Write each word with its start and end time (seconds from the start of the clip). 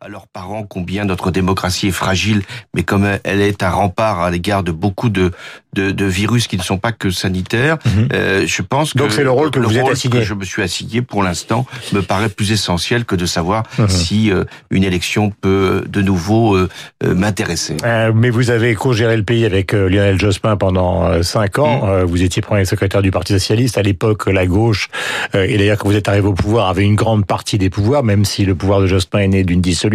à 0.00 0.08
leurs 0.08 0.26
parents 0.26 0.62
combien 0.64 1.04
notre 1.04 1.30
démocratie 1.30 1.88
est 1.88 1.92
fragile, 1.92 2.42
mais 2.74 2.82
comme 2.82 3.06
elle 3.24 3.40
est 3.40 3.62
un 3.62 3.70
rempart 3.70 4.20
à 4.20 4.30
l'égard 4.30 4.62
de 4.62 4.72
beaucoup 4.72 5.08
de, 5.08 5.32
de, 5.74 5.90
de, 5.90 6.04
virus 6.04 6.46
qui 6.46 6.56
ne 6.56 6.62
sont 6.62 6.78
pas 6.78 6.92
que 6.92 7.10
sanitaires, 7.10 7.78
Mhm. 7.84 8.08
euh, 8.12 8.44
je 8.46 8.62
pense 8.62 8.92
que 8.92 8.98
Donc 8.98 9.12
c'est 9.12 9.22
le 9.24 9.30
rôle 9.30 9.50
que 9.50 9.58
vous 9.60 9.76
êtes 9.76 9.88
assigné. 9.88 10.18
que 10.20 10.24
je 10.24 10.34
me 10.34 10.44
suis 10.44 10.62
assigné 10.62 11.02
pour 11.02 11.22
l'instant 11.22 11.66
me 11.92 12.00
paraît 12.02 12.28
plus 12.28 12.52
essentiel 12.52 13.04
que 13.04 13.14
de 13.16 13.26
savoir 13.26 13.64
Mhm. 13.78 13.88
si 13.88 14.30
euh, 14.30 14.44
une 14.70 14.84
élection 14.84 15.32
peut 15.40 15.84
de 15.88 16.02
nouveau 16.02 16.54
euh, 16.56 16.68
euh, 17.04 17.14
m'intéresser. 17.14 17.76
Euh, 17.84 18.12
mais 18.14 18.30
vous 18.30 18.50
avez 18.50 18.74
co-géré 18.74 19.16
le 19.16 19.22
pays 19.22 19.44
avec 19.44 19.74
euh, 19.74 19.88
Lionel 19.88 20.18
Jospin 20.20 20.56
pendant 20.56 21.04
euh, 21.06 21.22
cinq 21.22 21.58
ans. 21.58 21.86
Mm. 21.86 21.88
Euh, 21.88 22.04
vous 22.04 22.22
étiez 22.22 22.42
premier 22.42 22.64
secrétaire 22.64 23.02
du 23.02 23.10
Parti 23.10 23.32
socialiste. 23.32 23.78
À 23.78 23.82
l'époque, 23.82 24.26
la 24.26 24.46
gauche, 24.46 24.88
euh, 25.34 25.44
et 25.48 25.56
d'ailleurs 25.58 25.78
quand 25.78 25.88
vous 25.88 25.96
êtes 25.96 26.08
arrivé 26.08 26.26
au 26.26 26.32
pouvoir, 26.32 26.68
avait 26.68 26.84
une 26.84 26.96
grande 26.96 27.26
partie 27.26 27.58
des 27.58 27.70
pouvoirs, 27.70 28.02
même 28.02 28.24
si 28.24 28.44
le 28.44 28.54
pouvoir 28.54 28.80
de 28.80 28.86
Jospin 28.86 29.18
est 29.20 29.28
né 29.28 29.44
d'une 29.44 29.60
dissolution. 29.60 29.85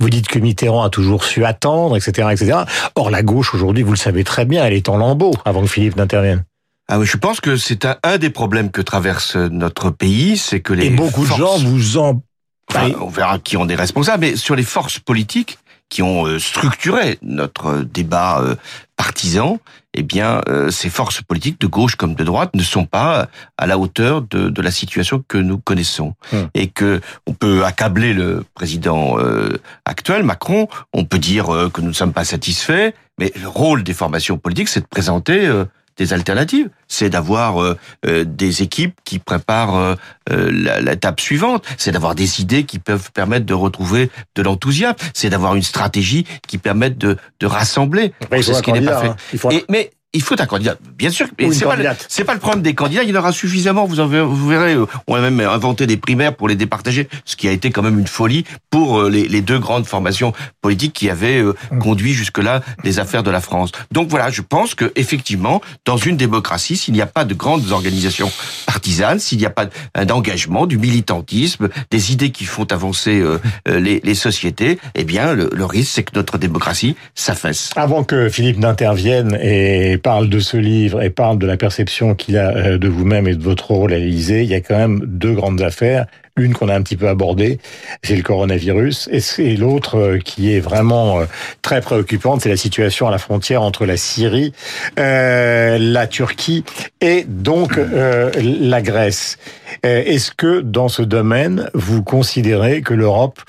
Vous 0.00 0.10
dites 0.10 0.28
que 0.28 0.38
Mitterrand 0.38 0.82
a 0.82 0.90
toujours 0.90 1.24
su 1.24 1.44
attendre, 1.44 1.96
etc., 1.96 2.28
etc. 2.32 2.58
Or, 2.94 3.10
la 3.10 3.22
gauche 3.22 3.54
aujourd'hui, 3.54 3.82
vous 3.82 3.92
le 3.92 3.96
savez 3.96 4.24
très 4.24 4.44
bien, 4.44 4.64
elle 4.64 4.74
est 4.74 4.88
en 4.88 4.96
lambeaux 4.96 5.34
avant 5.44 5.62
que 5.62 5.68
Philippe 5.68 5.96
n'intervienne. 5.96 6.44
Ah 6.88 6.98
oui, 6.98 7.06
je 7.06 7.16
pense 7.16 7.40
que 7.40 7.56
c'est 7.56 7.84
un, 7.84 7.96
un 8.04 8.18
des 8.18 8.30
problèmes 8.30 8.70
que 8.70 8.80
traverse 8.80 9.36
notre 9.36 9.90
pays, 9.90 10.36
c'est 10.36 10.60
que 10.60 10.72
les 10.72 10.86
Et 10.86 10.90
beaucoup 10.90 11.22
de 11.24 11.32
gens 11.32 11.58
vous 11.58 11.98
en 11.98 12.22
Enfin, 12.68 12.90
on 13.00 13.08
verra 13.08 13.38
qui 13.38 13.56
ont 13.56 13.64
des 13.64 13.76
responsables, 13.76 14.22
mais 14.22 14.36
sur 14.36 14.56
les 14.56 14.64
forces 14.64 14.98
politiques 14.98 15.58
qui 15.88 16.02
ont 16.02 16.26
euh, 16.26 16.38
structuré 16.38 17.18
notre 17.22 17.78
débat 17.78 18.40
euh, 18.40 18.56
partisan, 18.96 19.58
eh 19.94 20.02
bien, 20.02 20.40
euh, 20.48 20.70
ces 20.70 20.90
forces 20.90 21.22
politiques 21.22 21.60
de 21.60 21.66
gauche 21.66 21.96
comme 21.96 22.14
de 22.14 22.24
droite 22.24 22.50
ne 22.54 22.62
sont 22.62 22.86
pas 22.86 23.28
à 23.56 23.66
la 23.66 23.78
hauteur 23.78 24.22
de, 24.22 24.48
de 24.48 24.62
la 24.62 24.70
situation 24.70 25.22
que 25.26 25.38
nous 25.38 25.58
connaissons, 25.58 26.14
Hmm. 26.32 26.46
et 26.54 26.68
que 26.68 27.00
on 27.26 27.34
peut 27.34 27.64
accabler 27.64 28.12
le 28.12 28.44
président 28.54 29.18
euh, 29.18 29.58
actuel, 29.84 30.22
Macron, 30.24 30.68
on 30.92 31.04
peut 31.04 31.18
dire 31.18 31.54
euh, 31.54 31.70
que 31.70 31.80
nous 31.80 31.88
ne 31.88 31.92
sommes 31.94 32.12
pas 32.12 32.24
satisfaits, 32.24 32.92
mais 33.18 33.32
le 33.40 33.48
rôle 33.48 33.82
des 33.84 33.94
formations 33.94 34.38
politiques, 34.38 34.68
c'est 34.68 34.80
de 34.80 34.86
présenter 34.86 35.46
euh, 35.46 35.64
des 35.96 36.12
alternatives, 36.12 36.68
c'est 36.88 37.08
d'avoir 37.10 37.62
euh, 37.62 37.76
euh, 38.06 38.24
des 38.24 38.62
équipes 38.62 38.94
qui 39.04 39.18
préparent 39.18 39.76
euh, 39.76 39.94
euh, 40.30 40.50
la- 40.52 40.80
l'étape 40.80 41.20
suivante, 41.20 41.64
c'est 41.78 41.90
d'avoir 41.92 42.14
des 42.14 42.40
idées 42.40 42.64
qui 42.64 42.78
peuvent 42.78 43.10
permettre 43.12 43.46
de 43.46 43.54
retrouver 43.54 44.10
de 44.34 44.42
l'enthousiasme, 44.42 44.96
c'est 45.14 45.30
d'avoir 45.30 45.54
une 45.54 45.62
stratégie 45.62 46.26
qui 46.46 46.58
permette 46.58 46.98
de, 46.98 47.16
de 47.40 47.46
rassembler. 47.46 48.12
il 48.20 48.26
faut 48.38 48.42
c'est 48.42 48.50
un 48.52 48.54
ce 48.58 48.62
qui 48.62 48.72
n'est 48.72 48.80
pas 48.82 49.00
fait. 49.00 49.08
hein. 49.08 49.16
Et- 49.52 49.64
mais 49.70 49.90
il 50.12 50.22
faut 50.22 50.40
un 50.40 50.46
candidat, 50.46 50.76
bien 50.96 51.10
sûr. 51.10 51.26
C'est 51.52 51.64
pas, 51.66 51.76
le, 51.76 52.24
pas 52.24 52.34
le 52.34 52.40
problème 52.40 52.62
des 52.62 52.74
candidats. 52.74 53.02
Il 53.02 53.10
y 53.10 53.12
en 53.12 53.18
aura 53.18 53.32
suffisamment. 53.32 53.84
Vous, 53.86 53.96
verrez, 53.96 54.22
vous 54.24 54.48
verrez. 54.48 54.72
euh, 54.74 54.86
On 55.06 55.14
a 55.14 55.20
même 55.20 55.40
inventé 55.40 55.86
des 55.86 55.96
primaires 55.98 56.34
pour 56.34 56.48
les 56.48 56.54
départager, 56.56 57.08
ce 57.26 57.36
qui 57.36 57.48
a 57.48 57.52
été 57.52 57.70
quand 57.70 57.82
même 57.82 57.98
une 57.98 58.06
folie 58.06 58.44
pour 58.70 59.00
euh, 59.00 59.10
les, 59.10 59.28
les 59.28 59.42
deux 59.42 59.58
grandes 59.58 59.86
formations 59.86 60.32
politiques 60.62 60.94
qui 60.94 61.10
avaient 61.10 61.40
euh, 61.42 61.54
Mm. 61.70 61.78
conduit 61.80 62.12
jusque-là 62.14 62.62
les 62.84 62.98
affaires 62.98 63.22
de 63.22 63.30
la 63.30 63.40
France. 63.40 63.72
Donc 63.90 64.08
voilà, 64.08 64.30
je 64.30 64.40
pense 64.42 64.74
que 64.74 64.92
effectivement, 64.96 65.60
dans 65.84 65.96
une 65.96 66.16
démocratie, 66.16 66.76
s'il 66.76 66.94
n'y 66.94 67.00
a 67.02 67.06
pas 67.06 67.24
de 67.24 67.34
grandes 67.34 67.70
organisations 67.72 68.30
partisanes, 68.66 69.18
s'il 69.18 69.38
n'y 69.38 69.46
a 69.46 69.50
pas 69.50 69.66
d'engagement, 70.04 70.66
du 70.66 70.78
militantisme, 70.78 71.68
des 71.90 72.12
idées 72.12 72.30
qui 72.30 72.44
font 72.44 72.66
avancer 72.70 73.20
euh, 73.20 73.38
les, 73.66 74.00
les 74.02 74.14
sociétés, 74.14 74.78
eh 74.94 75.04
bien, 75.04 75.34
le, 75.34 75.50
le 75.52 75.64
risque, 75.64 75.92
c'est 75.94 76.02
que 76.04 76.12
notre 76.14 76.38
démocratie 76.38 76.96
s'affaisse. 77.14 77.70
Avant 77.76 78.04
que 78.04 78.28
Philippe 78.28 78.58
n'intervienne 78.58 79.36
et 79.42 79.95
parle 79.98 80.28
de 80.28 80.38
ce 80.38 80.56
livre 80.56 81.02
et 81.02 81.10
parle 81.10 81.38
de 81.38 81.46
la 81.46 81.56
perception 81.56 82.14
qu'il 82.14 82.36
a 82.36 82.50
euh, 82.56 82.78
de 82.78 82.88
vous-même 82.88 83.26
et 83.26 83.34
de 83.34 83.42
votre 83.42 83.70
rôle 83.70 83.92
à 83.92 83.98
l'Élysée, 83.98 84.42
il 84.42 84.48
y 84.48 84.54
a 84.54 84.60
quand 84.60 84.76
même 84.76 85.00
deux 85.04 85.32
grandes 85.32 85.62
affaires. 85.62 86.06
Une 86.38 86.52
qu'on 86.52 86.68
a 86.68 86.74
un 86.74 86.82
petit 86.82 86.96
peu 86.96 87.08
abordée, 87.08 87.58
c'est 88.02 88.14
le 88.14 88.22
coronavirus, 88.22 89.08
et 89.38 89.56
l'autre 89.56 89.98
euh, 89.98 90.18
qui 90.18 90.52
est 90.52 90.60
vraiment 90.60 91.20
euh, 91.20 91.24
très 91.62 91.80
préoccupante, 91.80 92.42
c'est 92.42 92.50
la 92.50 92.58
situation 92.58 93.08
à 93.08 93.10
la 93.10 93.18
frontière 93.18 93.62
entre 93.62 93.86
la 93.86 93.96
Syrie, 93.96 94.52
la 94.96 96.06
Turquie 96.06 96.64
et 97.00 97.24
donc 97.26 97.78
la 97.78 98.82
Grèce. 98.82 99.38
Est-ce 99.82 100.30
que 100.30 100.60
dans 100.60 100.88
ce 100.88 101.02
domaine, 101.02 101.70
vous 101.74 102.02
considérez 102.02 102.82
que 102.82 102.94
l'Europe 102.94 103.40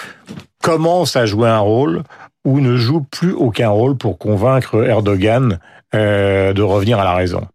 commence 0.62 1.16
à 1.16 1.26
jouer 1.26 1.50
un 1.50 1.60
rôle 1.60 2.04
ou 2.48 2.62
ne 2.62 2.78
joue 2.78 3.02
plus 3.02 3.34
aucun 3.34 3.70
rôle 3.70 3.98
pour 3.98 4.18
convaincre 4.18 4.86
Erdogan 4.88 5.60
euh, 5.96 6.54
de 6.54 6.62
revenir 6.62 7.00
à 7.00 7.04
la 7.04 7.14
raison 7.14 7.48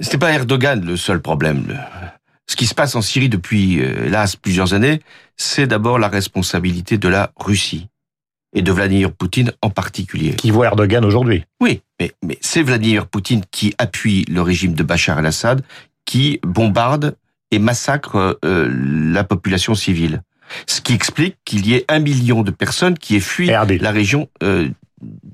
C'était 0.00 0.18
pas 0.18 0.32
Erdogan 0.32 0.84
le 0.84 0.96
seul 0.96 1.20
problème. 1.20 1.78
Ce 2.46 2.56
qui 2.56 2.66
se 2.66 2.74
passe 2.74 2.94
en 2.94 3.02
Syrie 3.02 3.28
depuis, 3.28 3.80
euh, 3.80 4.06
hélas, 4.06 4.36
plusieurs 4.36 4.74
années, 4.74 5.00
c'est 5.36 5.66
d'abord 5.66 5.98
la 5.98 6.08
responsabilité 6.08 6.98
de 6.98 7.08
la 7.08 7.32
Russie 7.36 7.88
et 8.54 8.62
de 8.62 8.72
Vladimir 8.72 9.12
Poutine 9.12 9.52
en 9.62 9.70
particulier. 9.70 10.34
Qui 10.34 10.50
voit 10.50 10.66
Erdogan 10.66 11.04
aujourd'hui 11.04 11.44
Oui, 11.60 11.80
mais, 11.98 12.12
mais 12.22 12.38
c'est 12.40 12.62
Vladimir 12.62 13.06
Poutine 13.06 13.42
qui 13.50 13.74
appuie 13.78 14.24
le 14.28 14.42
régime 14.42 14.74
de 14.74 14.82
Bachar 14.82 15.18
el-Assad, 15.18 15.62
qui 16.04 16.40
bombarde 16.42 17.16
et 17.50 17.58
massacre 17.58 18.38
euh, 18.44 18.68
la 18.70 19.24
population 19.24 19.74
civile. 19.74 20.22
Ce 20.66 20.80
qui 20.80 20.92
explique 20.92 21.36
qu'il 21.44 21.66
y 21.66 21.74
ait 21.74 21.84
un 21.88 21.98
million 21.98 22.42
de 22.42 22.50
personnes 22.50 22.98
qui 22.98 23.16
aient 23.16 23.20
fui 23.20 23.46
la 23.46 23.90
région 23.90 24.28
euh, 24.42 24.68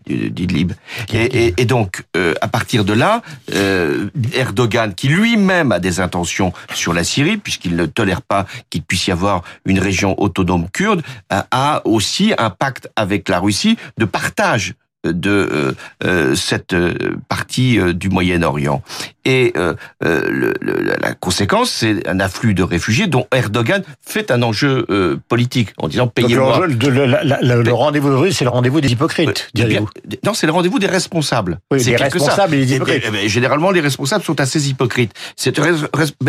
d'Idlib. 0.07 0.73
Et, 1.13 1.47
et, 1.47 1.55
et 1.59 1.65
donc, 1.65 2.05
euh, 2.17 2.35
à 2.41 2.49
partir 2.49 2.85
de 2.85 2.93
là, 2.93 3.23
euh, 3.55 4.09
Erdogan, 4.35 4.95
qui 4.95 5.09
lui-même 5.09 5.73
a 5.73 5.79
des 5.79 6.01
intentions 6.01 6.53
sur 6.75 6.93
la 6.93 7.05
Syrie, 7.05 7.37
puisqu'il 7.37 7.77
ne 7.77 7.87
tolère 7.87 8.23
pas 8.23 8.47
qu'il 8.71 8.83
puisse 8.83 9.07
y 9.07 9.13
avoir 9.13 9.43
une 9.65 9.79
région 9.79 10.21
autonome 10.21 10.69
kurde, 10.71 11.03
a- 11.31 11.47
a 11.51 11.83
aussi 11.87 12.33
un 12.39 12.51
pacte 12.51 12.89
avec 12.97 13.29
la 13.29 13.39
Russie 13.41 13.77
de 13.99 14.05
partage 14.05 14.75
de 15.13 15.31
euh, 15.31 15.73
euh, 16.05 16.35
cette 16.35 16.73
euh, 16.75 16.95
partie 17.29 17.79
euh, 17.79 17.93
du 17.93 18.09
Moyen-Orient. 18.09 18.83
Et 19.25 19.53
euh, 19.57 19.75
euh, 20.05 20.27
le- 20.31 20.55
le- 20.61 20.97
la 21.01 21.13
conséquence, 21.15 21.71
c'est 21.71 22.07
un 22.09 22.19
afflux 22.19 22.55
de 22.55 22.63
réfugiés 22.63 23.07
dont 23.09 23.27
Erdogan 23.35 23.83
fait 24.01 24.31
un 24.31 24.43
enjeu 24.43 24.87
euh, 24.89 25.17
politique 25.29 25.71
en 25.77 25.89
disant 25.89 26.07
payez-moi. 26.07 26.67
le, 26.67 27.63
le 27.63 27.73
rendez-vous 27.73 28.31
c'est 28.33 28.45
le 28.45 28.51
rendez-vous 28.51 28.81
des 28.81 28.91
hypocrites, 28.93 29.51
diriez-vous 29.55 29.89
non, 30.25 30.33
c'est 30.35 30.47
le 30.47 30.53
rendez-vous 30.53 30.79
des 30.79 30.87
responsables. 30.87 31.59
Oui, 31.71 31.81
c'est 31.83 31.97
responsables 31.97 32.55
et 32.55 32.65
des 32.65 32.73
Eh 32.73 32.77
hypocrites. 32.77 33.01
bien, 33.03 33.11
eh 33.15 33.19
bien, 33.19 33.29
généralement, 33.29 33.71
les 33.71 33.81
responsables 33.81 34.25
sont 34.25 34.41
assez 34.41 34.69
hypocrites. 34.71 35.13
C'est 35.37 35.53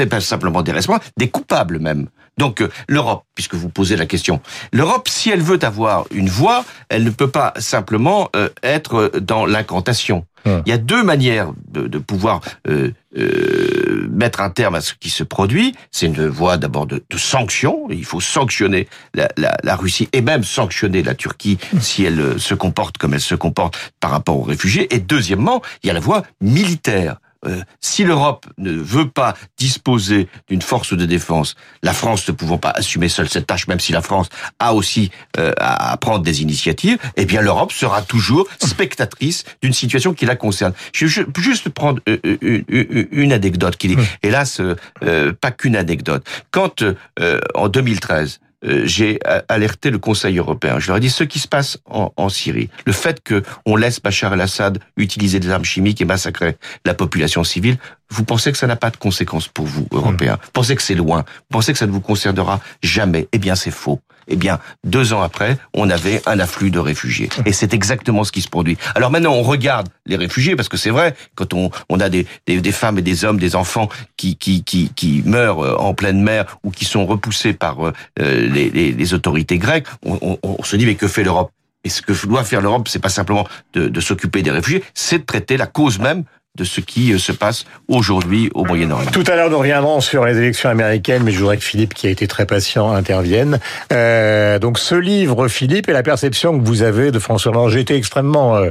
pas 0.10 0.20
simplement 0.22 0.62
des 0.62 0.72
responsables, 0.72 1.06
des 1.18 1.30
coupables 1.30 1.80
même. 1.80 2.08
Donc 2.38 2.64
l'Europe, 2.88 3.24
puisque 3.36 3.56
vous 3.56 3.68
posez 3.70 3.98
la 3.98 4.06
question, 4.06 4.40
l'Europe, 4.72 5.10
si 5.10 5.30
elle 5.30 5.42
veut 5.42 5.60
avoir 5.62 6.06
une 6.12 6.30
voix, 6.30 6.64
elle 6.88 7.04
ne 7.04 7.10
peut 7.10 7.30
pas 7.30 7.54
simplement 7.58 8.30
euh, 8.36 8.48
être 8.70 9.12
dans 9.20 9.46
l'incantation. 9.46 10.26
Hum. 10.46 10.64
Il 10.66 10.70
y 10.70 10.74
a 10.74 10.78
deux 10.78 11.04
manières 11.04 11.52
de, 11.68 11.88
de 11.88 11.98
pouvoir 11.98 12.42
euh, 12.68 12.92
euh, 13.18 14.08
mettre 14.12 14.42
un 14.42 14.50
terme 14.50 14.76
à 14.76 14.82
ce 14.82 14.94
qui 14.94 15.10
se 15.10 15.24
produit. 15.24 15.76
C'est 15.92 16.06
une 16.06 16.28
voie 16.28 16.58
d'abord 16.58 16.86
de, 16.88 17.04
de 17.10 17.18
sanctions. 17.18 17.88
Il 17.90 18.06
faut 18.06 18.22
sanctionner 18.22 18.88
la, 19.14 19.28
la, 19.38 19.58
la 19.64 19.76
Russie 19.76 20.08
et 20.14 20.22
même 20.22 20.44
sanctionner 20.44 21.04
la 21.04 21.16
Turquie 21.16 21.58
si 21.82 22.06
elle 22.06 22.20
euh, 22.20 22.38
se 22.38 22.54
comporte 22.54 22.98
comme 22.98 23.14
elle 23.14 23.22
se 23.22 23.36
comporte 23.36 23.78
par 24.00 24.12
rapport 24.12 24.38
aux 24.38 24.44
réfugiés. 24.44 24.94
Et 24.96 25.00
deuxièmement, 25.00 25.62
il 25.84 25.88
y 25.88 25.90
a 25.90 25.94
la 25.94 26.00
voie 26.00 26.24
militaire. 26.42 27.20
Euh, 27.46 27.62
si 27.80 28.04
l'Europe 28.04 28.46
ne 28.58 28.72
veut 28.72 29.10
pas 29.10 29.36
disposer 29.58 30.28
d'une 30.50 30.62
force 30.62 30.94
de 30.94 31.06
défense, 31.06 31.56
la 31.84 31.94
France 31.94 32.28
ne 32.28 32.34
pouvant 32.34 32.58
pas 32.58 32.72
assumer 32.72 33.08
seule 33.08 33.30
cette 33.30 33.48
tâche, 33.48 33.68
même 33.68 33.80
si 33.80 33.94
la 33.94 34.02
France 34.02 34.28
a 34.60 34.74
aussi 34.74 35.12
euh, 35.38 35.54
à 35.58 35.96
prendre 35.98 36.24
des 36.24 36.42
initiatives, 36.42 36.98
eh 37.16 37.26
bien 37.26 37.42
l'Europe 37.42 37.72
sera 37.72 38.02
toujours 38.02 38.48
spectatrice 38.60 39.46
d'une 39.62 39.74
situation 39.74 40.14
qui 40.14 40.26
la 40.26 40.36
concerne. 40.36 40.74
Je 40.94 41.22
peux 41.22 41.42
juste 41.42 41.70
prendre 41.70 42.02
euh, 42.10 42.18
euh, 42.26 43.08
une, 43.12 43.32
anecdote 43.32 43.78
qui 43.78 43.96
n'est 43.96 44.04
hélas 44.24 44.60
euh, 44.60 44.76
euh, 45.04 45.34
pas 45.34 45.52
qu'une 45.52 45.76
anecdote. 45.76 46.26
Quand 46.52 46.84
euh, 47.20 47.40
en 47.56 47.70
2013 47.70 48.40
euh, 48.42 48.49
j'ai 48.64 49.20
a- 49.26 49.44
alerté 49.48 49.90
le 49.90 50.00
Conseil 50.00 50.38
européen. 50.38 50.80
Je 50.80 50.88
leur 50.88 50.98
ai 50.98 51.00
dit 51.00 51.10
ce 51.10 51.24
qui 51.24 51.40
se 51.40 51.48
passe 51.48 51.78
en, 51.86 52.12
en 52.18 52.30
Syrie, 52.30 52.70
le 52.86 52.92
fait 52.92 53.22
que 53.24 53.44
on 53.66 53.76
laisse 53.76 54.02
Bachar 54.02 54.34
el-Assad 54.34 54.80
utiliser 54.98 55.40
des 55.40 55.50
armes 55.50 55.66
chimiques 55.66 56.02
et 56.02 56.06
massacrer 56.06 56.58
la 56.86 56.94
population 56.94 57.44
civile, 57.44 57.78
vous 58.10 58.24
pensez 58.24 58.52
que 58.52 58.58
ça 58.58 58.68
n'a 58.68 58.76
pas 58.76 58.90
de 58.90 58.98
conséquences 58.98 59.48
pour 59.48 59.66
vous, 59.66 59.88
Européens? 59.92 60.38
Vous 60.44 60.52
pensez 60.52 60.76
que 60.76 60.82
c'est 60.82 60.96
loin? 60.96 61.20
Vous 61.20 61.52
pensez 61.52 61.74
que 61.74 61.80
ça 61.80 61.86
ne 61.88 61.92
vous 61.92 62.02
concernera 62.02 62.60
jamais? 62.82 63.28
Eh 63.32 63.38
bien, 63.38 63.56
c'est 63.56 63.72
faux. 63.72 64.00
Eh 64.30 64.36
bien, 64.36 64.60
deux 64.84 65.12
ans 65.14 65.22
après, 65.22 65.58
on 65.74 65.90
avait 65.90 66.22
un 66.26 66.40
afflux 66.40 66.72
de 66.72 66.80
réfugiés. 66.80 67.30
Et 67.46 67.54
c'est 67.54 67.74
exactement 67.74 68.24
ce 68.24 68.32
qui 68.32 68.42
se 68.42 68.48
produit. 68.48 68.78
Alors 68.96 69.12
maintenant, 69.12 69.34
on 69.34 69.42
regarde 69.42 69.90
les 70.06 70.16
réfugiés, 70.16 70.56
parce 70.56 70.70
que 70.70 70.78
c'est 70.78 70.92
vrai, 70.92 71.16
quand 71.36 71.54
on, 71.54 71.72
on 71.90 72.00
a 72.00 72.10
des, 72.10 72.28
des, 72.46 72.62
des 72.62 72.72
femmes 72.72 72.98
et 73.00 73.02
des 73.02 73.26
hommes, 73.26 73.40
des 73.40 73.56
enfants 73.56 73.90
qui, 74.18 74.38
qui, 74.38 74.64
qui, 74.64 74.92
qui 74.96 75.24
meurent 75.26 75.66
euh, 75.66 75.76
en 75.78 75.94
pleine 75.94 76.22
mer 76.22 76.60
ou 76.64 76.72
qui 76.72 76.86
sont 76.86 77.06
repoussés 77.06 77.54
par 77.54 77.88
euh, 77.88 77.92
les, 78.18 78.70
les, 78.70 78.92
les 78.92 79.14
autorités 79.14 79.58
grecques, 79.58 79.88
on, 80.06 80.18
on, 80.22 80.40
on 80.44 80.64
se 80.64 80.76
dit, 80.76 80.86
mais 80.86 80.96
que 80.96 81.08
fait 81.08 81.24
l'Europe? 81.24 81.52
Et 81.86 81.90
ce 81.90 82.02
que 82.02 82.12
doit 82.28 82.44
faire 82.44 82.62
l'Europe, 82.62 82.90
c'est 82.90 83.00
pas 83.00 83.10
simplement 83.10 83.48
de, 83.74 83.88
de 83.88 84.02
s'occuper 84.02 84.42
des 84.42 84.52
réfugiés, 84.52 84.84
c'est 84.94 85.20
de 85.20 85.24
traiter 85.24 85.56
la 85.56 85.66
cause 85.66 85.98
même 85.98 86.26
de 86.60 86.64
ce 86.64 86.82
qui 86.82 87.18
se 87.18 87.32
passe 87.32 87.66
aujourd'hui 87.88 88.52
au 88.54 88.66
Moyen-Orient. 88.66 89.10
Tout 89.12 89.24
à 89.28 89.36
l'heure, 89.36 89.50
nous 89.50 89.60
reviendrons 89.60 90.02
sur 90.02 90.26
les 90.26 90.38
élections 90.38 90.70
américaines, 90.70 91.24
mais 91.24 91.32
je 91.32 91.40
voudrais 91.40 91.58
que 91.58 91.64
Philippe, 91.64 91.94
qui 91.94 92.08
a 92.08 92.10
été 92.12 92.28
très 92.28 92.46
patient, 92.46 92.92
intervienne. 92.92 93.60
Euh, 93.92 94.60
donc, 94.60 94.78
ce 94.78 94.96
livre, 94.96 95.48
Philippe, 95.48 95.90
et 95.90 95.94
la 95.94 96.04
perception 96.04 96.60
que 96.60 96.66
vous 96.66 96.84
avez 96.84 97.12
de 97.12 97.20
François 97.20 97.52
Hollande, 97.52 97.72
été 97.80 97.96
extrêmement 97.96 98.56
euh, 98.56 98.70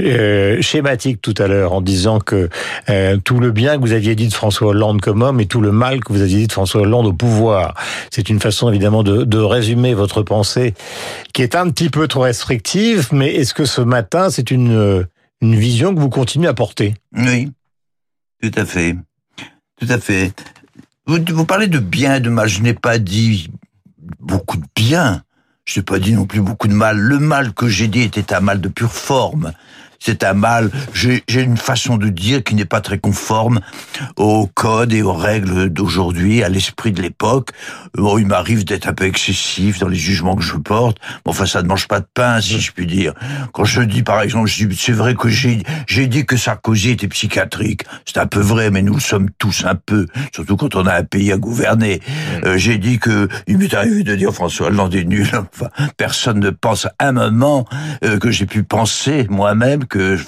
euh, 0.00 0.62
schématique 0.62 1.20
tout 1.20 1.34
à 1.38 1.46
l'heure 1.46 1.72
en 1.72 1.80
disant 1.80 2.20
que 2.20 2.48
euh, 2.88 3.16
tout 3.22 3.40
le 3.40 3.50
bien 3.50 3.76
que 3.76 3.80
vous 3.80 3.92
aviez 3.92 4.14
dit 4.14 4.28
de 4.28 4.34
François 4.34 4.68
Hollande 4.68 5.00
comme 5.00 5.22
homme 5.22 5.40
et 5.40 5.46
tout 5.46 5.60
le 5.60 5.72
mal 5.72 6.00
que 6.00 6.12
vous 6.12 6.22
aviez 6.22 6.38
dit 6.38 6.46
de 6.46 6.52
François 6.52 6.82
Hollande 6.82 7.06
au 7.06 7.12
pouvoir. 7.12 7.74
C'est 8.10 8.28
une 8.28 8.40
façon 8.40 8.68
évidemment 8.68 9.02
de, 9.02 9.24
de 9.24 9.38
résumer 9.38 9.94
votre 9.94 10.22
pensée 10.22 10.74
qui 11.32 11.42
est 11.42 11.54
un 11.54 11.68
petit 11.70 11.90
peu 11.90 12.08
trop 12.08 12.20
restrictive, 12.20 13.08
mais 13.12 13.34
est-ce 13.34 13.54
que 13.54 13.64
ce 13.64 13.80
matin, 13.80 14.30
c'est 14.30 14.50
une, 14.50 15.04
une 15.44 15.56
vision 15.58 15.94
que 15.94 16.00
vous 16.00 16.08
continuez 16.10 16.48
à 16.48 16.54
porter 16.54 16.94
Oui, 17.14 17.50
tout 18.42 18.52
à 18.56 18.64
fait. 18.64 18.96
Tout 19.78 19.86
à 19.88 19.98
fait. 19.98 20.32
Vous, 21.06 21.18
vous 21.28 21.44
parlez 21.44 21.66
de 21.66 21.78
bien 21.78 22.16
et 22.16 22.20
de 22.20 22.30
mal. 22.30 22.48
Je 22.48 22.62
n'ai 22.62 22.74
pas 22.74 22.98
dit 22.98 23.50
beaucoup 24.20 24.56
de 24.56 24.64
bien. 24.74 25.22
Je 25.66 25.78
n'ai 25.78 25.84
pas 25.84 25.98
dit 25.98 26.12
non 26.12 26.26
plus 26.26 26.40
beaucoup 26.40 26.68
de 26.68 26.74
mal. 26.74 26.98
Le 26.98 27.18
mal 27.18 27.52
que 27.52 27.68
j'ai 27.68 27.88
dit 27.88 28.00
était 28.00 28.32
un 28.32 28.40
mal 28.40 28.60
de 28.60 28.68
pure 28.68 28.92
forme 28.92 29.52
c'est 29.98 30.24
un 30.24 30.34
mal. 30.34 30.70
J'ai 30.92 31.22
une 31.28 31.56
façon 31.56 31.96
de 31.96 32.08
dire 32.08 32.42
qui 32.42 32.54
n'est 32.54 32.64
pas 32.64 32.80
très 32.80 32.98
conforme 32.98 33.60
au 34.16 34.46
code 34.46 34.92
et 34.92 35.02
aux 35.02 35.12
règles 35.12 35.70
d'aujourd'hui, 35.70 36.42
à 36.42 36.48
l'esprit 36.48 36.92
de 36.92 37.02
l'époque. 37.02 37.50
Bon, 37.94 38.18
il 38.18 38.26
m'arrive 38.26 38.64
d'être 38.64 38.88
un 38.88 38.92
peu 38.92 39.04
excessif 39.04 39.78
dans 39.78 39.88
les 39.88 39.96
jugements 39.96 40.36
que 40.36 40.42
je 40.42 40.56
porte. 40.56 40.98
Bon, 41.24 41.30
enfin, 41.30 41.46
ça 41.46 41.62
ne 41.62 41.68
mange 41.68 41.88
pas 41.88 42.00
de 42.00 42.06
pain, 42.12 42.40
si 42.40 42.60
je 42.60 42.72
puis 42.72 42.86
dire. 42.86 43.14
Quand 43.52 43.64
je 43.64 43.82
dis, 43.82 44.02
par 44.02 44.20
exemple, 44.22 44.50
c'est 44.76 44.92
vrai 44.92 45.14
que 45.14 45.28
j'ai 45.28 45.62
j'ai 45.86 46.06
dit 46.06 46.26
que 46.26 46.36
Sarkozy 46.36 46.90
était 46.90 47.08
psychiatrique. 47.08 47.82
C'est 48.04 48.18
un 48.18 48.26
peu 48.26 48.40
vrai, 48.40 48.70
mais 48.70 48.82
nous 48.82 48.94
le 48.94 49.00
sommes 49.00 49.30
tous 49.38 49.64
un 49.64 49.74
peu, 49.74 50.06
surtout 50.34 50.56
quand 50.56 50.74
on 50.74 50.86
a 50.86 50.94
un 50.94 51.04
pays 51.04 51.32
à 51.32 51.36
gouverner. 51.36 52.00
Mm. 52.00 52.46
Euh, 52.46 52.58
j'ai 52.58 52.78
dit 52.78 52.98
que 52.98 53.28
il 53.46 53.58
m'est 53.58 53.72
arrivé 53.74 54.02
de 54.02 54.14
dire 54.14 54.32
François 54.32 54.68
Hollande 54.68 54.94
est 54.94 55.04
nul. 55.04 55.28
Enfin, 55.54 55.68
personne 55.96 56.40
ne 56.40 56.50
pense 56.50 56.88
un 56.98 57.12
moment 57.12 57.66
euh, 58.04 58.18
que 58.18 58.30
j'ai 58.30 58.46
pu 58.46 58.64
penser 58.64 59.26
moi-même 59.30 59.83
que, 59.88 60.18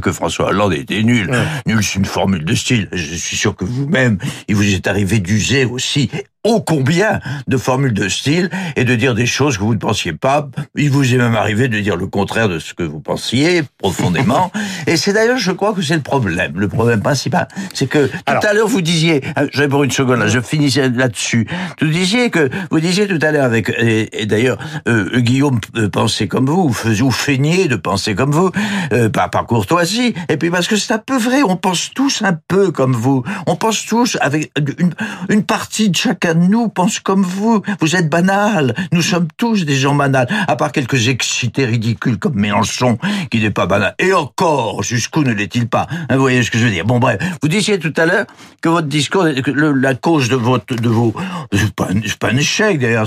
que 0.00 0.12
François 0.12 0.48
Hollande 0.48 0.74
était 0.74 1.02
nul. 1.02 1.30
Nul, 1.66 1.82
c'est 1.82 1.98
une 1.98 2.04
formule 2.04 2.44
de 2.44 2.54
style. 2.54 2.88
Je 2.92 3.14
suis 3.14 3.36
sûr 3.36 3.54
que 3.56 3.64
vous-même, 3.64 4.18
il 4.48 4.56
vous 4.56 4.74
est 4.74 4.86
arrivé 4.86 5.18
d'user 5.18 5.64
aussi 5.64 6.10
ô 6.44 6.60
combien 6.60 7.20
de 7.46 7.56
formules 7.56 7.92
de 7.92 8.08
style 8.08 8.50
et 8.76 8.84
de 8.84 8.94
dire 8.94 9.14
des 9.14 9.26
choses 9.26 9.58
que 9.58 9.62
vous 9.62 9.74
ne 9.74 9.78
pensiez 9.78 10.12
pas. 10.12 10.48
Il 10.76 10.90
vous 10.90 11.14
est 11.14 11.18
même 11.18 11.34
arrivé 11.34 11.68
de 11.68 11.78
dire 11.80 11.96
le 11.96 12.06
contraire 12.06 12.48
de 12.48 12.58
ce 12.58 12.74
que 12.74 12.82
vous 12.82 13.00
pensiez 13.00 13.62
profondément. 13.78 14.50
et 14.86 14.96
c'est 14.96 15.12
d'ailleurs, 15.12 15.38
je 15.38 15.52
crois 15.52 15.72
que 15.72 15.82
c'est 15.82 15.94
le 15.94 16.00
problème. 16.00 16.52
Le 16.56 16.68
problème 16.68 17.00
principal, 17.00 17.48
c'est 17.74 17.86
que 17.86 18.06
tout 18.06 18.46
à 18.46 18.52
l'heure 18.52 18.68
vous 18.68 18.80
disiez, 18.80 19.22
euh, 19.38 19.48
je 19.52 19.64
pour 19.64 19.84
une 19.84 19.90
seconde 19.90 20.18
là, 20.18 20.26
je 20.26 20.40
finissais 20.40 20.88
là-dessus. 20.88 21.46
Vous 21.80 21.88
disiez 21.88 22.30
que 22.30 22.50
vous 22.70 22.80
disiez 22.80 23.06
tout 23.06 23.18
à 23.22 23.30
l'heure 23.30 23.44
avec 23.44 23.70
et, 23.78 24.26
d'ailleurs 24.26 24.58
euh, 24.88 25.20
Guillaume 25.20 25.60
euh, 25.76 25.88
pensait 25.88 26.26
comme 26.26 26.46
vous, 26.46 26.68
vous 26.68 27.10
feigniez 27.10 27.68
de 27.68 27.76
penser 27.76 28.14
comme 28.14 28.32
vous, 28.32 28.50
euh, 28.92 29.08
par, 29.08 29.30
par 29.30 29.46
courtoisie. 29.46 30.14
Et 30.28 30.36
puis 30.36 30.50
parce 30.50 30.66
que 30.66 30.76
c'est 30.76 30.92
un 30.92 30.98
peu 30.98 31.16
vrai, 31.16 31.42
on 31.42 31.56
pense 31.56 31.90
tous 31.94 32.22
un 32.22 32.36
peu 32.48 32.72
comme 32.72 32.94
vous. 32.94 33.22
On 33.46 33.56
pense 33.56 33.86
tous 33.86 34.18
avec 34.20 34.50
une, 34.78 34.92
une 35.28 35.44
partie 35.44 35.90
de 35.90 35.96
chacun 35.96 36.29
nous 36.34 36.68
pense 36.68 37.00
comme 37.00 37.22
vous. 37.22 37.62
Vous 37.80 37.96
êtes 37.96 38.08
banal. 38.08 38.74
Nous 38.92 39.02
sommes 39.02 39.28
tous 39.36 39.64
des 39.64 39.76
gens 39.76 39.94
banals. 39.94 40.28
À 40.48 40.56
part 40.56 40.72
quelques 40.72 41.08
excités 41.08 41.64
ridicules 41.64 42.18
comme 42.18 42.34
Mélenchon, 42.34 42.98
qui 43.30 43.40
n'est 43.40 43.50
pas 43.50 43.66
banal. 43.66 43.94
Et 43.98 44.12
encore, 44.12 44.82
jusqu'où 44.82 45.22
ne 45.22 45.32
l'est-il 45.32 45.68
pas? 45.68 45.86
Hein, 46.08 46.16
Vous 46.16 46.20
voyez 46.20 46.42
ce 46.42 46.50
que 46.50 46.58
je 46.58 46.64
veux 46.64 46.70
dire? 46.70 46.84
Bon, 46.84 46.98
bref. 46.98 47.20
Vous 47.42 47.48
disiez 47.48 47.78
tout 47.78 47.94
à 47.96 48.06
l'heure 48.06 48.26
que 48.60 48.68
votre 48.68 48.88
discours, 48.88 49.24
la 49.24 49.94
cause 49.94 50.28
de 50.28 50.36
votre, 50.36 50.74
de 50.74 50.88
vos, 50.88 51.14
c'est 51.52 51.74
pas, 51.74 51.88
pas 52.18 52.28
un 52.28 52.36
échec 52.36 52.78
d'ailleurs. 52.78 53.06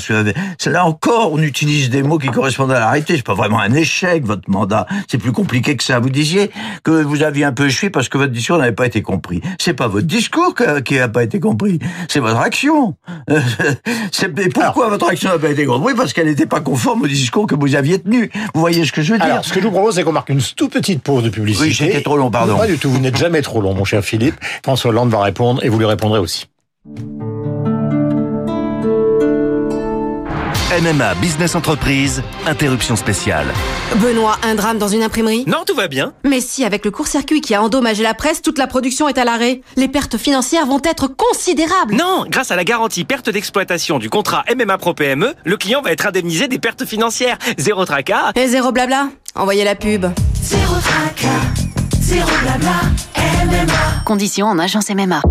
C'est 0.57 0.71
là 0.71 0.85
encore, 0.85 1.33
on 1.33 1.39
utilise 1.39 1.89
des 1.89 2.03
mots 2.03 2.17
qui 2.17 2.27
correspondent 2.27 2.71
à 2.71 2.79
la 2.79 2.89
réalité. 2.89 3.15
C'est 3.15 3.25
pas 3.25 3.33
vraiment 3.33 3.59
un 3.59 3.73
échec 3.73 4.25
votre 4.25 4.49
mandat. 4.49 4.87
C'est 5.07 5.17
plus 5.17 5.31
compliqué 5.31 5.75
que 5.75 5.83
ça. 5.83 5.99
Vous 5.99 6.09
disiez 6.09 6.51
que 6.83 6.91
vous 6.91 7.23
aviez 7.23 7.45
un 7.45 7.53
peu 7.53 7.67
échoué 7.67 7.89
parce 7.89 8.09
que 8.09 8.17
votre 8.17 8.31
discours 8.31 8.57
n'avait 8.57 8.71
pas 8.71 8.85
été 8.85 9.01
compris. 9.01 9.41
C'est 9.59 9.73
pas 9.73 9.87
votre 9.87 10.07
discours 10.07 10.55
qui 10.83 10.95
n'a 10.95 11.07
pas 11.07 11.23
été 11.23 11.39
compris. 11.39 11.79
C'est 12.07 12.19
votre 12.19 12.39
action. 12.39 12.95
pourquoi 14.53 14.89
votre 14.89 15.09
action 15.09 15.29
n'a 15.29 15.39
pas 15.39 15.49
été 15.49 15.65
Oui, 15.67 15.93
parce 15.95 16.13
qu'elle 16.13 16.27
n'était 16.27 16.45
pas 16.45 16.61
conforme 16.61 17.03
au 17.03 17.07
discours 17.07 17.47
que 17.47 17.55
vous 17.55 17.75
aviez 17.75 17.99
tenu. 17.99 18.31
Vous 18.53 18.59
voyez 18.59 18.85
ce 18.85 18.91
que 18.91 19.01
je 19.01 19.13
veux 19.13 19.19
dire 19.19 19.25
Alors, 19.25 19.45
ce 19.45 19.53
que 19.53 19.59
je 19.59 19.65
vous 19.65 19.71
propose, 19.71 19.95
c'est 19.95 20.03
qu'on 20.03 20.11
marque 20.11 20.29
une 20.29 20.41
toute 20.41 20.73
petite 20.73 21.01
pause 21.01 21.23
de 21.23 21.29
publicité. 21.29 21.67
Oui, 21.67 21.71
j'étais 21.73 22.01
trop 22.01 22.17
long, 22.17 22.31
pardon. 22.31 22.57
Pas 22.57 22.67
du 22.67 22.77
tout, 22.77 22.89
vous 22.89 22.99
n'êtes 22.99 23.17
jamais 23.17 23.41
trop 23.41 23.61
long, 23.61 23.73
mon 23.73 23.85
cher 23.85 24.03
Philippe. 24.03 24.35
François 24.63 24.91
Hollande 24.91 25.09
va 25.09 25.21
répondre 25.21 25.63
et 25.63 25.69
vous 25.69 25.79
lui 25.79 25.85
répondrez 25.85 26.19
aussi. 26.19 26.47
MMA 30.73 31.13
Business 31.15 31.53
Entreprise, 31.53 32.23
interruption 32.47 32.95
spéciale. 32.95 33.45
Benoît, 33.97 34.39
un 34.41 34.55
drame 34.55 34.79
dans 34.79 34.87
une 34.87 35.03
imprimerie? 35.03 35.43
Non, 35.45 35.65
tout 35.67 35.75
va 35.75 35.87
bien. 35.87 36.13
Mais 36.23 36.41
si, 36.41 36.65
avec 36.65 36.83
le 36.83 36.89
court-circuit 36.89 37.41
qui 37.41 37.53
a 37.53 37.61
endommagé 37.61 38.01
la 38.01 38.15
presse, 38.15 38.41
toute 38.41 38.57
la 38.57 38.65
production 38.65 39.07
est 39.07 39.19
à 39.19 39.23
l'arrêt. 39.23 39.61
Les 39.75 39.87
pertes 39.87 40.17
financières 40.17 40.65
vont 40.65 40.81
être 40.83 41.07
considérables. 41.07 41.93
Non, 41.93 42.25
grâce 42.27 42.49
à 42.49 42.55
la 42.55 42.63
garantie 42.63 43.03
perte 43.03 43.29
d'exploitation 43.29 43.99
du 43.99 44.09
contrat 44.09 44.43
MMA 44.55 44.79
Pro 44.79 44.95
PME, 44.95 45.35
le 45.43 45.57
client 45.57 45.83
va 45.83 45.91
être 45.91 46.07
indemnisé 46.07 46.47
des 46.47 46.57
pertes 46.57 46.85
financières. 46.85 47.37
Zéro 47.59 47.85
tracas. 47.85 48.31
Et 48.33 48.47
zéro 48.47 48.71
blabla. 48.71 49.09
Envoyez 49.35 49.65
la 49.65 49.75
pub. 49.75 50.07
Zéro 50.41 50.73
tracas, 50.73 51.27
zéro 51.99 52.31
blabla, 52.41 52.81
MMA. 53.45 54.03
Conditions 54.05 54.47
en 54.47 54.57
agence 54.57 54.89
MMA. 54.89 55.21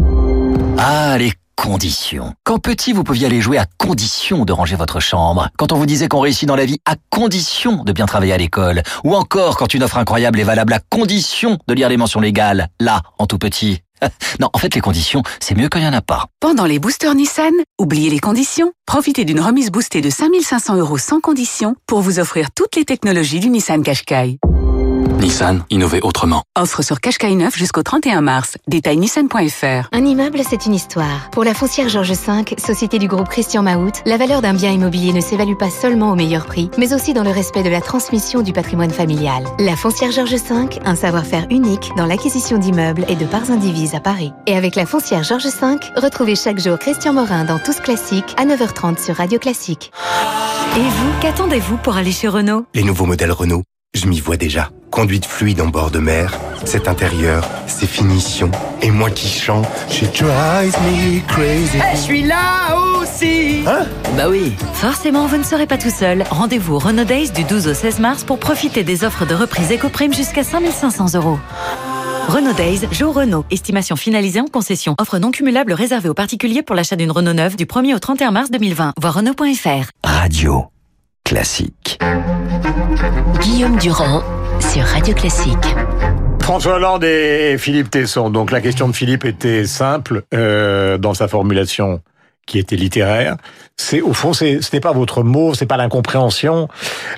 Ah, 0.78 1.18
les 1.18 1.32
conditions. 1.62 2.34
Quand 2.42 2.58
petit, 2.58 2.92
vous 2.92 3.04
pouviez 3.04 3.26
aller 3.26 3.40
jouer 3.40 3.56
à 3.56 3.66
condition 3.78 4.44
de 4.44 4.52
ranger 4.52 4.74
votre 4.74 4.98
chambre. 4.98 5.48
Quand 5.56 5.70
on 5.70 5.76
vous 5.76 5.86
disait 5.86 6.08
qu'on 6.08 6.18
réussit 6.18 6.48
dans 6.48 6.56
la 6.56 6.64
vie 6.64 6.80
à 6.86 6.96
condition 7.08 7.84
de 7.84 7.92
bien 7.92 8.06
travailler 8.06 8.32
à 8.32 8.36
l'école. 8.36 8.82
Ou 9.04 9.14
encore 9.14 9.56
quand 9.56 9.72
une 9.72 9.84
offre 9.84 9.96
incroyable 9.96 10.40
est 10.40 10.44
valable 10.44 10.72
à 10.72 10.80
condition 10.80 11.58
de 11.68 11.74
lire 11.74 11.88
les 11.88 11.96
mentions 11.96 12.18
légales. 12.18 12.68
Là, 12.80 13.02
en 13.18 13.26
tout 13.26 13.38
petit. 13.38 13.80
Non, 14.40 14.48
en 14.52 14.58
fait, 14.58 14.74
les 14.74 14.80
conditions, 14.80 15.22
c'est 15.38 15.54
mieux 15.54 15.68
qu'il 15.68 15.82
n'y 15.82 15.86
en 15.86 15.92
a 15.92 16.02
pas. 16.02 16.26
Pendant 16.40 16.64
les 16.64 16.80
boosters 16.80 17.14
Nissan, 17.14 17.52
oubliez 17.78 18.10
les 18.10 18.18
conditions. 18.18 18.72
Profitez 18.84 19.24
d'une 19.24 19.40
remise 19.40 19.70
boostée 19.70 20.00
de 20.00 20.10
5500 20.10 20.76
euros 20.78 20.98
sans 20.98 21.20
condition 21.20 21.76
pour 21.86 22.00
vous 22.00 22.18
offrir 22.18 22.48
toutes 22.50 22.74
les 22.74 22.84
technologies 22.84 23.38
du 23.38 23.50
Nissan 23.50 23.84
Qashqai. 23.84 24.40
Nissan, 25.22 25.64
innover 25.70 26.00
autrement. 26.02 26.42
Offre 26.58 26.82
sur 26.82 27.00
Qashqai 27.00 27.36
9 27.36 27.56
jusqu'au 27.56 27.84
31 27.84 28.22
mars. 28.22 28.58
Détail 28.66 28.96
nissan.fr. 28.96 29.88
Un 29.92 30.04
immeuble, 30.04 30.40
c'est 30.44 30.66
une 30.66 30.74
histoire. 30.74 31.30
Pour 31.30 31.44
la 31.44 31.54
foncière 31.54 31.88
Georges 31.88 32.10
V, 32.10 32.56
société 32.58 32.98
du 32.98 33.06
groupe 33.06 33.28
Christian 33.28 33.62
Mahout, 33.62 33.92
la 34.04 34.16
valeur 34.16 34.42
d'un 34.42 34.52
bien 34.52 34.72
immobilier 34.72 35.12
ne 35.12 35.20
s'évalue 35.20 35.56
pas 35.56 35.70
seulement 35.70 36.10
au 36.10 36.16
meilleur 36.16 36.44
prix, 36.44 36.70
mais 36.76 36.92
aussi 36.92 37.14
dans 37.14 37.22
le 37.22 37.30
respect 37.30 37.62
de 37.62 37.70
la 37.70 37.80
transmission 37.80 38.42
du 38.42 38.52
patrimoine 38.52 38.90
familial. 38.90 39.44
La 39.60 39.76
foncière 39.76 40.10
Georges 40.10 40.32
V, 40.34 40.80
un 40.84 40.96
savoir-faire 40.96 41.46
unique 41.50 41.92
dans 41.96 42.06
l'acquisition 42.06 42.58
d'immeubles 42.58 43.04
et 43.06 43.14
de 43.14 43.24
parts 43.24 43.52
indivises 43.52 43.94
à 43.94 44.00
Paris. 44.00 44.32
Et 44.48 44.56
avec 44.56 44.74
la 44.74 44.86
foncière 44.86 45.22
Georges 45.22 45.46
V, 45.46 45.76
retrouvez 45.96 46.34
chaque 46.34 46.58
jour 46.58 46.80
Christian 46.80 47.12
Morin 47.12 47.44
dans 47.44 47.60
Tous 47.60 47.78
Classiques 47.78 48.34
à 48.36 48.44
9h30 48.44 49.00
sur 49.00 49.14
Radio 49.14 49.38
Classique. 49.38 49.92
Et 50.74 50.80
vous, 50.80 51.12
qu'attendez-vous 51.20 51.76
pour 51.76 51.96
aller 51.96 52.12
chez 52.12 52.28
Renault? 52.28 52.64
Les 52.74 52.82
nouveaux 52.82 53.04
modèles 53.04 53.30
Renault, 53.30 53.62
je 53.94 54.06
m'y 54.08 54.20
vois 54.20 54.36
déjà. 54.36 54.70
Conduite 54.90 55.24
fluide 55.24 55.60
en 55.60 55.68
bord 55.68 55.90
de 55.90 55.98
mer, 55.98 56.38
cet 56.64 56.86
intérieur, 56.88 57.48
ces 57.66 57.86
finitions, 57.86 58.50
et 58.82 58.90
moi 58.90 59.10
qui 59.10 59.28
chante, 59.28 59.66
she 59.90 60.02
drives 60.12 60.76
me 60.82 61.20
crazy. 61.28 61.78
je 61.94 61.98
suis 61.98 62.22
là 62.22 62.76
aussi 63.00 63.62
Hein? 63.66 63.86
Bah 64.16 64.28
oui, 64.28 64.52
forcément 64.74 65.26
vous 65.26 65.36
ne 65.38 65.42
serez 65.42 65.66
pas 65.66 65.78
tout 65.78 65.90
seul. 65.90 66.24
Rendez-vous 66.30 66.78
Renault 66.78 67.04
Days 67.04 67.30
du 67.30 67.44
12 67.44 67.68
au 67.68 67.74
16 67.74 68.00
mars 68.00 68.24
pour 68.24 68.38
profiter 68.38 68.82
des 68.84 69.04
offres 69.04 69.24
de 69.24 69.34
reprise 69.34 69.70
éco-prime 69.70 70.12
jusqu'à 70.12 70.44
5500 70.44 71.14
euros. 71.14 71.38
Renault 72.28 72.52
Days, 72.52 72.80
jour 72.92 73.14
Renault. 73.14 73.44
Estimation 73.50 73.96
finalisée 73.96 74.40
en 74.40 74.46
concession. 74.46 74.94
Offre 75.00 75.18
non 75.18 75.30
cumulable 75.32 75.72
réservée 75.72 76.08
aux 76.08 76.14
particuliers 76.14 76.62
pour 76.62 76.76
l'achat 76.76 76.96
d'une 76.96 77.10
Renault 77.10 77.32
neuve 77.32 77.56
du 77.56 77.66
1er 77.66 77.94
au 77.94 77.98
31 77.98 78.30
mars 78.30 78.50
2020. 78.50 78.92
Voir 79.00 79.14
Renault.fr. 79.14 79.90
Radio 80.04 80.71
classique. 81.24 81.98
Guillaume 83.40 83.76
Durand 83.78 84.22
sur 84.60 84.82
Radio 84.82 85.14
Classique. 85.14 85.74
François 86.42 86.74
Hollande 86.74 87.04
et 87.04 87.56
Philippe 87.58 87.90
Tesson. 87.90 88.30
Donc 88.30 88.50
la 88.50 88.60
question 88.60 88.88
de 88.88 88.92
Philippe 88.92 89.24
était 89.24 89.64
simple 89.64 90.24
euh, 90.34 90.98
dans 90.98 91.14
sa 91.14 91.28
formulation 91.28 92.00
qui 92.46 92.58
était 92.58 92.76
littéraire. 92.76 93.36
C'est 93.76 94.00
au 94.00 94.12
fond, 94.12 94.32
ce 94.32 94.58
n'est 94.72 94.80
pas 94.80 94.92
votre 94.92 95.22
mot, 95.22 95.54
c'est 95.54 95.66
pas 95.66 95.76
l'incompréhension, 95.76 96.68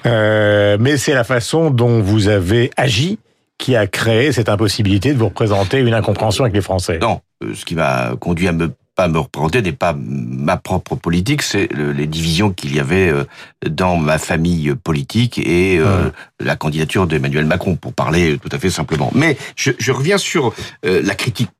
euh, 0.06 0.76
mais 0.78 0.96
c'est 0.96 1.14
la 1.14 1.24
façon 1.24 1.70
dont 1.70 2.00
vous 2.00 2.28
avez 2.28 2.70
agi 2.76 3.18
qui 3.58 3.76
a 3.76 3.86
créé 3.86 4.32
cette 4.32 4.48
impossibilité 4.48 5.12
de 5.12 5.18
vous 5.18 5.28
représenter 5.28 5.78
une 5.78 5.94
incompréhension 5.94 6.44
avec 6.44 6.54
les 6.54 6.60
Français. 6.60 6.98
Non, 6.98 7.20
euh, 7.42 7.54
ce 7.54 7.64
qui 7.64 7.74
m'a 7.74 8.12
conduit 8.20 8.48
à 8.48 8.52
me 8.52 8.70
pas 8.94 9.08
me 9.08 9.18
représenter, 9.18 9.60
n'est 9.62 9.72
pas 9.72 9.94
ma 9.96 10.56
propre 10.56 10.94
politique, 10.94 11.42
c'est 11.42 11.72
le- 11.72 11.92
les 11.92 12.06
divisions 12.06 12.52
qu'il 12.52 12.74
y 12.74 12.80
avait 12.80 13.08
euh, 13.10 13.24
dans 13.68 13.96
ma 13.96 14.18
famille 14.18 14.74
politique 14.82 15.38
et 15.38 15.78
euh, 15.78 16.10
la 16.40 16.56
candidature 16.56 17.06
d'Emmanuel 17.06 17.44
Macron, 17.46 17.76
pour 17.76 17.92
parler 17.92 18.38
tout 18.38 18.50
à 18.52 18.58
fait 18.58 18.70
simplement. 18.70 19.10
Mais 19.14 19.36
je, 19.56 19.72
je 19.78 19.92
reviens 19.92 20.18
sur 20.18 20.54
euh, 20.86 21.00
la 21.02 21.14
critique 21.14 21.50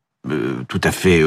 tout 0.68 0.80
à 0.82 0.90
fait 0.90 1.22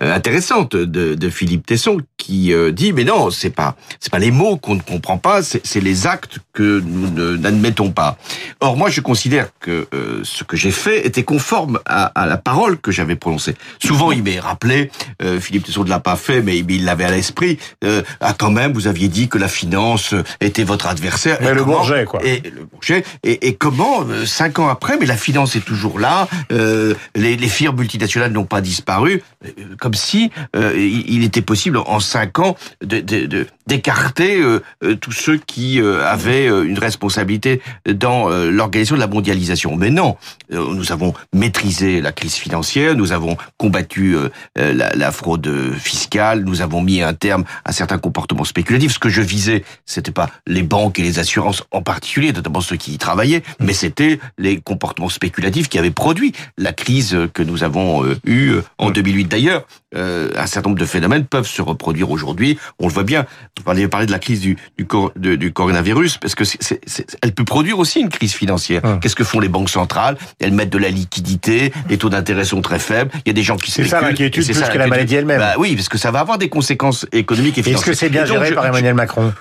intéressante 0.00 0.76
de, 0.76 1.14
de 1.14 1.30
Philippe 1.30 1.66
Tesson 1.66 1.98
qui 2.16 2.52
euh, 2.52 2.70
dit 2.72 2.92
mais 2.92 3.04
non 3.04 3.30
c'est 3.30 3.50
pas 3.50 3.76
c'est 4.00 4.10
pas 4.12 4.18
les 4.18 4.30
mots 4.30 4.56
qu'on 4.56 4.74
ne 4.74 4.80
comprend 4.80 5.18
pas 5.18 5.42
c'est 5.42 5.80
les 5.80 6.06
actes 6.06 6.38
que 6.52 6.80
nous 6.84 7.36
n'admettons 7.36 7.90
pas 7.90 8.16
or 8.60 8.76
moi 8.76 8.90
je 8.90 9.00
considère 9.00 9.48
que 9.60 9.86
euh, 9.94 10.20
ce 10.24 10.44
que 10.44 10.56
j'ai 10.56 10.70
fait 10.70 11.06
était 11.06 11.22
conforme 11.24 11.78
à, 11.86 12.04
à 12.20 12.26
la 12.26 12.36
parole 12.36 12.78
que 12.78 12.90
j'avais 12.92 13.16
prononcée 13.16 13.54
souvent 13.82 14.12
il 14.12 14.22
m'est 14.22 14.40
rappelé 14.40 14.90
euh, 15.22 15.40
Philippe 15.40 15.64
Tesson 15.66 15.84
ne 15.84 15.88
l'a 15.90 16.00
pas 16.00 16.16
fait 16.16 16.42
mais 16.42 16.58
il 16.58 16.84
l'avait 16.84 17.04
à 17.04 17.10
l'esprit 17.10 17.58
euh, 17.84 18.02
ah 18.20 18.34
quand 18.38 18.50
même 18.50 18.72
vous 18.72 18.86
aviez 18.86 19.08
dit 19.08 19.28
que 19.28 19.38
la 19.38 19.48
finance 19.48 20.14
était 20.40 20.64
votre 20.64 20.86
adversaire 20.86 21.38
Mais 21.40 21.48
Et 21.48 21.54
le 21.54 21.60
comment- 21.64 21.76
Bourget, 21.78 22.04
quoi. 22.04 22.20
et 22.24 22.40
le 22.40 22.64
Bourget. 22.64 23.04
Et, 23.22 23.48
et 23.48 23.54
comment, 23.54 24.02
euh, 24.08 24.26
cinq 24.26 24.58
ans 24.58 24.68
après, 24.68 24.96
mais 24.98 25.06
la 25.06 25.16
finance 25.16 25.56
est 25.56 25.64
toujours 25.64 25.98
là, 25.98 26.28
euh, 26.52 26.94
les, 27.14 27.36
les 27.36 27.48
firmes 27.48 27.76
multinationales 27.78 28.32
n'ont 28.32 28.44
pas 28.44 28.60
disparu, 28.60 29.22
euh, 29.44 29.50
comme 29.88 29.94
si 29.94 30.30
euh, 30.54 30.74
il, 30.76 31.24
était 31.24 31.40
possible 31.40 31.78
en 31.78 31.98
cinq 31.98 32.40
ans 32.40 32.56
de- 32.84 33.00
de- 33.00 33.24
de- 33.24 33.46
d'écarter 33.66 34.38
euh, 34.38 34.60
euh, 34.84 34.96
tous 34.96 35.12
ceux 35.12 35.38
qui 35.38 35.80
euh, 35.80 36.04
avaient 36.06 36.46
euh, 36.46 36.64
une 36.64 36.78
responsabilité 36.78 37.62
dans 37.90 38.30
euh, 38.30 38.50
l'organisation 38.50 38.96
de 38.96 39.00
la 39.00 39.06
mondialisation. 39.06 39.76
Mais 39.76 39.88
non, 39.88 40.16
nous 40.50 40.92
avons 40.92 41.14
maîtrisé 41.34 42.02
la 42.02 42.12
crise 42.12 42.34
financière, 42.34 42.94
nous 42.96 43.12
avons 43.12 43.38
combattu 43.56 44.14
la, 44.56 44.94
la 44.94 45.12
fraude 45.12 45.50
fiscale, 45.78 46.44
nous 46.44 46.60
avons 46.62 46.82
mis 46.82 47.00
un 47.02 47.14
terme 47.14 47.44
à 47.64 47.72
certains 47.72 47.98
comportements 47.98 48.44
spéculatifs. 48.44 48.92
Ce 48.92 48.98
que 48.98 49.08
je 49.08 49.22
visais, 49.22 49.64
c'était 49.86 50.10
pas 50.12 50.28
les 50.46 50.62
banques 50.62 50.98
et 50.98 51.02
les 51.02 51.18
assurances 51.18 51.62
en 51.70 51.80
particulier, 51.82 52.32
notamment 52.32 52.60
ceux 52.60 52.76
qui 52.76 52.92
y 52.92 52.98
travaillaient, 52.98 53.42
mais 53.60 53.72
c'était 53.72 54.18
les 54.38 54.60
comportements 54.60 55.08
spéculatifs 55.08 55.68
qui 55.68 55.78
avaient 55.78 55.90
produit 55.90 56.32
la 56.58 56.72
crise 56.72 57.16
que 57.34 57.42
nous 57.42 57.64
avons 57.64 58.04
eue 58.26 58.56
en 58.78 58.90
2008. 58.90 59.24
D'ailleurs, 59.26 59.64
euh, 59.94 60.30
un 60.36 60.46
certain 60.46 60.70
nombre 60.70 60.80
de 60.80 60.84
phénomènes 60.86 61.24
peuvent 61.24 61.46
se 61.46 61.62
reproduire 61.62 62.10
aujourd'hui. 62.10 62.58
On 62.78 62.86
le 62.88 62.92
voit 62.92 63.04
bien. 63.04 63.26
Vous 63.56 63.64
parlez, 63.64 63.88
parlé 63.88 64.06
de 64.06 64.12
la 64.12 64.18
crise 64.18 64.40
du, 64.40 64.56
du, 64.76 64.84
cor- 64.86 65.12
de- 65.16 65.36
du 65.36 65.52
coronavirus, 65.52 66.18
parce 66.18 66.34
que 66.34 66.44
c'est- 66.44 66.62
c'est- 66.62 66.80
c'est- 66.86 67.16
elle 67.22 67.32
peut 67.32 67.44
produire 67.44 67.78
aussi 67.78 68.00
une 68.00 68.08
crise 68.10 68.32
financière. 68.34 68.82
Qu'est-ce 69.00 69.16
que 69.16 69.24
font 69.24 69.40
les 69.40 69.48
banques 69.48 69.70
centrales? 69.70 70.16
Elles 70.40 70.52
mettent 70.52 70.70
de 70.70 70.78
la 70.78 70.90
liquidité, 70.90 71.72
les 71.88 71.98
taux 71.98 72.10
d'intérêt 72.10 72.44
sont 72.44 72.60
très 72.60 72.78
faibles, 72.78 73.10
il 73.24 73.28
y 73.28 73.30
a 73.30 73.34
des 73.34 73.42
gens 73.42 73.56
qui 73.56 73.70
C'est 73.70 73.84
ça 73.84 74.00
l'inquiétude 74.00 74.44
plus 74.44 74.54
ça 74.54 74.68
que 74.68 74.78
la 74.78 74.86
maladie 74.86 75.14
elle-même. 75.14 75.38
Bah 75.38 75.54
oui, 75.58 75.74
parce 75.76 75.88
que 75.88 75.98
ça 75.98 76.10
va 76.10 76.20
avoir 76.20 76.38
des 76.38 76.48
conséquences 76.48 77.06
économiques 77.12 77.56
et 77.58 77.60
Est-ce 77.60 77.68
financières. 77.70 77.92
que 77.92 77.98
c'est 77.98 78.08
bien 78.10 78.22
donc, 78.24 78.32
géré 78.32 78.48
je- 78.50 78.54
par 78.54 78.66
Emmanuel 78.66 78.94
Macron? 78.94 79.32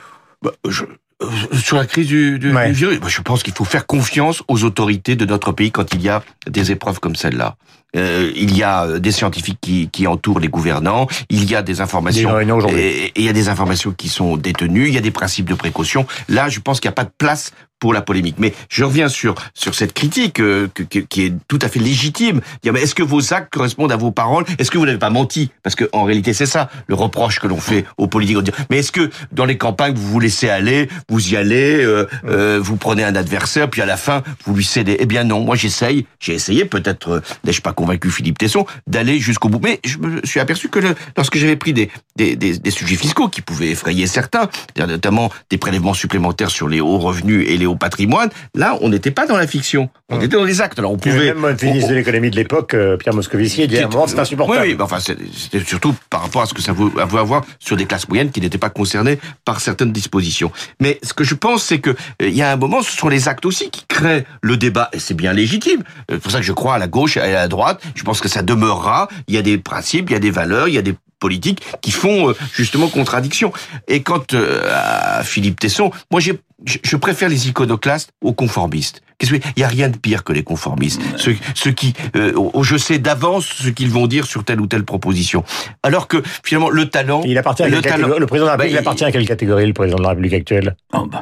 Bah, 0.42 0.52
je- 0.68 0.84
euh, 1.24 1.28
sur 1.62 1.78
la 1.78 1.86
crise 1.86 2.08
du, 2.08 2.38
du, 2.40 2.54
Ouais. 2.54 2.68
du 2.68 2.74
virus, 2.74 3.00
bah, 3.00 3.08
je 3.10 3.22
pense 3.22 3.42
qu'il 3.44 3.54
faut 3.54 3.66
faire 3.66 3.86
confiance 3.88 4.44
aux 4.48 4.64
autorités 4.64 5.16
de 5.16 5.26
notre 5.26 5.52
pays 5.52 5.72
quand 5.72 5.94
il 5.96 6.02
y 6.02 6.10
a 6.10 6.22
des 6.48 6.72
épreuves 6.72 7.00
comme 7.00 7.16
celle-là. 7.16 7.56
Euh, 7.98 8.32
il 8.36 8.56
y 8.56 8.64
a 8.64 8.86
euh, 8.86 9.00
des 9.00 9.12
scientifiques 9.12 9.58
qui, 9.60 9.90
qui 9.92 10.08
entourent 10.08 10.40
les 10.40 10.48
gouvernants, 10.50 11.08
il 11.30 11.50
y 11.50 11.56
a 11.56 11.62
des 11.62 11.82
informations 11.82 12.32
réunions 12.34 12.58
aujourd'hui. 12.58 12.80
et, 12.80 13.06
et 13.08 13.12
il 13.16 13.24
y 13.26 13.30
a 13.30 13.34
des 13.34 13.50
informations 13.50 13.92
qui 13.92 14.10
sont 14.10 14.38
détenues, 14.38 14.88
il 14.88 14.94
y 14.94 14.98
a 14.98 15.02
des 15.02 15.12
principes 15.12 15.50
de 15.50 15.56
précaution. 15.56 16.06
Là, 16.30 16.48
je 16.50 16.60
pense 16.60 16.80
qu'il 16.80 16.88
n'y 16.90 16.94
a 16.94 16.96
pas 16.96 17.06
de 17.06 17.12
place 17.18 17.52
pour 17.80 17.94
la 17.94 18.02
polémique. 18.02 18.38
Mais 18.40 18.56
je 18.70 18.84
reviens 18.84 19.08
sur 19.08 19.36
sur 19.54 19.76
cette 19.76 19.94
critique 19.94 20.40
euh, 20.40 20.68
que- 20.74 20.82
que- 20.82 20.98
qui 20.98 21.26
est 21.26 21.34
tout 21.48 21.60
à 21.62 21.68
fait 21.70 21.80
légitime. 21.80 22.42
Est-ce 22.64 22.96
que 22.96 23.04
vos 23.04 23.34
actes 23.36 23.54
correspondent 23.54 23.92
à 23.92 23.96
vos 23.98 24.10
paroles? 24.10 24.46
Est-ce 24.58 24.72
que 24.72 24.80
vous 24.80 24.88
n'avez 24.88 24.98
pas 24.98 25.12
menti? 25.12 25.52
Parce 25.62 25.76
que 25.76 25.88
en 25.94 26.04
réalité, 26.04 26.34
c'est 26.34 26.48
ça 26.48 26.72
le 26.88 26.96
reproche 26.96 27.40
que 27.40 27.46
l'on 27.46 27.60
fait 27.60 27.86
aux 28.00 28.08
politiques. 28.08 28.52
Mais 28.72 28.80
est-ce 28.80 28.92
que 28.92 29.12
dans 29.32 29.46
les 29.46 29.60
campagnes, 29.60 29.94
vous 29.94 30.08
vous 30.10 30.20
laissez 30.20 30.50
aller, 30.50 30.90
vous 31.08 31.30
y 31.32 31.38
allez, 31.38 31.84
euh, 31.86 32.08
euh, 32.26 32.60
vous 32.60 32.78
prenez 32.78 33.04
un 33.04 33.16
adversaire, 33.16 33.70
puis 33.70 33.84
à 33.84 33.86
la 33.86 33.96
fin, 33.98 34.24
vous 34.46 34.56
lui 34.56 34.66
cédez? 34.66 34.98
Eh 35.00 35.06
bien 35.06 35.24
non, 35.24 35.42
moi 35.42 35.56
j'essaye, 35.56 36.08
j'ai 36.20 36.34
essayé, 36.34 36.66
peut-être 36.66 37.10
euh, 37.12 37.22
n'ai-je 37.46 37.62
pas 37.62 37.74
convaincu 37.88 38.12
Philippe 38.12 38.38
Tesson, 38.38 38.66
d'aller 38.86 39.20
jusqu'au 39.20 39.48
bout. 39.48 39.62
Mais 39.64 39.80
je 39.86 39.98
me 39.98 40.22
suis 40.26 40.40
aperçu 40.42 40.68
que 40.68 40.80
le- 40.80 40.96
lorsque 41.16 41.38
j'avais 41.38 41.56
pris 41.56 41.72
des, 41.72 41.90
des, 42.18 42.36
des, 42.36 42.58
des 42.60 42.72
sujets 42.72 42.98
fiscaux 42.98 43.30
qui 43.30 43.42
pouvaient 43.42 43.70
effrayer 43.70 44.08
certains, 44.08 44.50
notamment 44.78 45.32
des 45.50 45.58
prélèvements 45.58 45.94
supplémentaires 45.94 46.50
sur 46.50 46.68
les 46.68 46.82
hauts 46.82 46.98
revenus 46.98 47.46
et 47.50 47.58
les 47.58 47.66
hauts 47.66 47.76
patrimoines, 47.78 48.30
là, 48.56 48.78
on 48.82 48.90
n'était 48.90 49.12
pas 49.12 49.26
dans 49.26 49.38
la 49.38 49.48
fiction, 49.48 49.90
on 50.10 50.18
était 50.18 50.36
dans 50.36 50.44
les 50.44 50.60
actes. 50.60 50.80
Alors 50.80 50.92
on 50.92 50.98
pouvait... 50.98 51.34
même 51.34 51.46
le 51.48 51.66
ministre 51.66 51.90
de 51.90 51.96
l'économie 51.96 52.30
de 52.30 52.36
l'époque, 52.36 52.74
euh, 52.74 52.98
Pierre 52.98 53.14
Moscovici, 53.16 53.64
il 53.64 53.68
dit 53.70 53.78
à 53.78 53.88
c'est 54.08 54.20
insupportable. 54.20 54.60
Oui, 54.62 54.70
oui, 54.72 54.76
mais 54.78 54.84
enfin, 54.84 55.00
c'était 55.00 55.64
surtout 55.66 55.96
par 56.10 56.22
rapport 56.24 56.42
à 56.42 56.46
ce 56.46 56.54
que 56.54 56.62
ça 56.62 56.74
veut 56.74 56.90
veut 56.90 57.20
avoir 57.20 57.44
sur 57.60 57.78
des 57.78 57.86
classes 57.86 58.08
moyennes 58.10 58.32
qui 58.32 58.42
n'étaient 58.42 58.58
pas 58.58 58.70
concernées 58.70 59.18
par 59.46 59.62
certaines 59.62 59.94
dispositions. 59.94 60.52
Mais 60.82 61.00
ce 61.04 61.14
que 61.14 61.24
je 61.24 61.36
pense, 61.36 61.64
c'est 61.64 61.80
que 61.80 61.92
euh, 61.92 61.96
il 62.22 62.36
y 62.36 62.42
a 62.42 62.52
un 62.52 62.58
moment, 62.58 62.82
ce 62.82 62.96
sont 62.96 63.08
les 63.08 63.28
actes 63.30 63.46
aussi 63.46 63.70
qui 63.70 63.86
créent 63.88 64.26
le 64.42 64.58
débat, 64.58 64.90
et 64.94 65.00
c'est 65.00 65.14
bien 65.14 65.32
légitime. 65.32 65.82
Euh, 66.12 66.16
C'est 66.16 66.20
pour 66.20 66.32
ça 66.32 66.40
que 66.40 66.46
je 66.46 66.54
crois 66.54 66.76
à 66.76 66.80
la 66.80 66.88
gauche 66.88 67.18
et 67.18 67.22
à 67.22 67.32
la 67.32 67.48
droite. 67.48 67.67
Je 67.96 68.04
pense 68.04 68.20
que 68.20 68.30
ça 68.30 68.42
demeurera. 68.42 69.08
Il 69.28 69.36
y 69.36 69.38
a 69.38 69.42
des 69.42 69.58
principes, 69.58 70.10
il 70.10 70.14
y 70.14 70.16
a 70.16 70.20
des 70.20 70.32
valeurs, 70.32 70.68
il 70.68 70.76
y 70.76 70.78
a 70.78 70.82
des 70.82 70.96
politiques 71.20 71.64
qui 71.82 71.92
font 71.92 72.30
euh, 72.30 72.34
justement 72.54 72.88
contradiction. 72.88 73.52
Et 73.88 74.02
quant 74.04 74.24
euh, 74.34 74.62
à 74.72 75.24
Philippe 75.24 75.60
Tesson, 75.60 75.92
moi 76.12 76.20
j'ai 76.20 76.40
je 76.66 76.78
je 76.84 76.96
préfère 76.96 77.30
les 77.30 77.48
iconoclastes 77.50 78.10
aux 78.22 78.34
conformistes. 78.34 79.02
Qu'est-ce 79.20 79.32
que 79.32 79.38
il 79.56 79.60
y 79.62 79.64
a 79.64 79.68
rien 79.68 79.90
de 79.90 79.98
pire 79.98 80.24
que 80.24 80.32
les 80.32 80.44
conformistes, 80.44 81.02
ceux, 81.16 81.36
ceux 81.56 81.72
qui 81.72 81.94
euh, 82.16 82.34
oh, 82.36 82.62
je 82.64 82.78
sais 82.78 83.00
d'avance 83.00 83.46
ce 83.46 83.70
qu'ils 83.70 83.90
vont 83.90 84.06
dire 84.06 84.26
sur 84.28 84.44
telle 84.44 84.62
ou 84.62 84.68
telle 84.68 84.84
proposition. 84.84 85.44
Alors 85.82 86.08
que 86.08 86.22
finalement 86.44 86.70
le 86.70 86.88
talent, 86.88 87.22
Il 87.26 87.36
appartient 87.38 87.64
à 87.64 87.68
le 87.68 87.82
quelle 87.82 87.92
catégorie? 87.92 88.20
Le 88.20 88.28
président 88.28 88.46
de 88.46 88.50
la 88.50 88.54
République, 88.58 88.74
il 88.76 88.78
appartient 88.78 89.06
à 89.06 89.12
quelle 89.12 89.28
catégorie, 89.28 89.66
le 89.66 89.74
président 89.74 89.98
de 89.98 90.04
la 90.04 90.10
République 90.10 90.34
actuelle? 90.34 90.76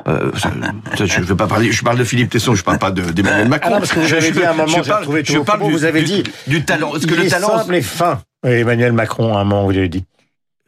Euh, 0.07 0.31
ça, 0.37 0.51
ça, 0.97 1.05
je 1.05 1.19
ne 1.21 1.25
veux 1.25 1.37
pas 1.37 1.47
parler. 1.47 1.71
Je 1.71 1.83
parle 1.83 1.97
de 1.97 2.03
Philippe 2.03 2.31
Tesson. 2.31 2.53
Je 2.53 2.63
parle 2.63 2.79
pas 2.79 2.91
de- 2.91 3.11
d'Emmanuel 3.11 3.47
Macron. 3.47 3.69
Ah 3.69 3.73
non, 3.75 3.79
parce 3.79 3.93
que 3.93 3.99
vous 4.01 4.07
Je- 4.07 4.15
avez 4.15 4.27
je- 4.27 4.33
dit 4.33 4.43
à 4.43 4.51
un 4.51 4.53
moment, 4.55 4.67
je 4.67 4.89
parle- 4.89 5.05
je 5.23 5.33
parle 5.39 5.59
propos, 5.59 5.67
du- 5.67 5.71
vous 5.73 5.83
avez 5.85 6.01
du- 6.01 6.23
dit 6.23 6.23
du 6.47 6.65
talent. 6.65 6.91
Parce 6.91 7.05
que 7.05 7.13
il 7.13 7.17
le 7.19 7.25
est 7.25 7.29
talent, 7.29 7.59
simple 7.59 7.75
et 7.75 7.81
fin. 7.81 8.21
Euh, 8.45 8.59
Emmanuel 8.59 8.91
Macron, 8.91 9.37
à 9.37 9.39
un 9.39 9.43
moment, 9.45 9.63
vous 9.65 9.71
avez 9.77 9.89
dit. 9.89 10.03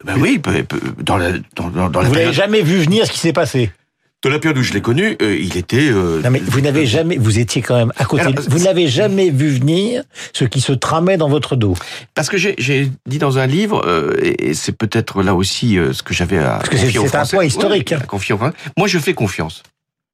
Ben 0.04 0.14
oui, 0.18 0.40
dans 1.02 1.16
la 1.18 1.32
dans, 1.56 1.68
dans, 1.68 1.90
dans 1.90 2.00
la 2.00 2.06
Vous 2.08 2.14
n'avez 2.14 2.24
période, 2.26 2.32
jamais 2.32 2.62
vu 2.62 2.78
venir 2.78 3.04
ce 3.06 3.10
qui 3.12 3.18
s'est 3.18 3.32
passé. 3.32 3.70
Dans 4.22 4.30
la 4.30 4.38
période 4.40 4.58
où 4.58 4.62
je 4.62 4.72
l'ai 4.72 4.80
connu, 4.80 5.16
euh, 5.22 5.36
il 5.38 5.56
était. 5.56 5.90
euh, 5.90 6.20
Non 6.22 6.30
mais 6.30 6.40
vous 6.40 6.60
n'avez 6.60 6.86
jamais, 6.86 7.16
vous 7.18 7.38
étiez 7.38 7.62
quand 7.62 7.76
même 7.76 7.92
à 7.96 8.04
côté. 8.04 8.22
Alors, 8.22 8.34
vous 8.48 8.58
n'avez 8.58 8.88
jamais 8.88 9.30
vu 9.30 9.48
venir 9.50 10.02
ce 10.32 10.44
qui 10.44 10.60
se 10.60 10.72
tramait 10.72 11.16
dans 11.16 11.28
votre 11.28 11.54
dos. 11.54 11.74
Parce 12.14 12.28
que 12.28 12.36
j'ai 12.36 12.90
dit 13.06 13.18
dans 13.18 13.38
un 13.38 13.46
livre, 13.46 13.82
euh, 13.86 14.16
et 14.20 14.54
c'est 14.54 14.72
peut-être 14.76 15.22
là 15.22 15.34
aussi 15.36 15.78
ce 15.92 16.02
que 16.02 16.14
j'avais 16.14 16.38
à 16.38 16.56
Parce 16.58 16.68
que 16.70 16.76
c'est- 16.76 16.86
confier 16.86 16.98
aux 16.98 17.06
c'est 17.06 17.16
un 17.16 17.26
point 17.26 17.44
historique, 17.44 17.90
Ouais, 17.92 17.96
hein. 17.96 18.06
confier 18.08 18.34
aux. 18.34 18.38
Moi, 18.76 18.88
je 18.88 18.98
fais 18.98 19.14
confiance. 19.14 19.62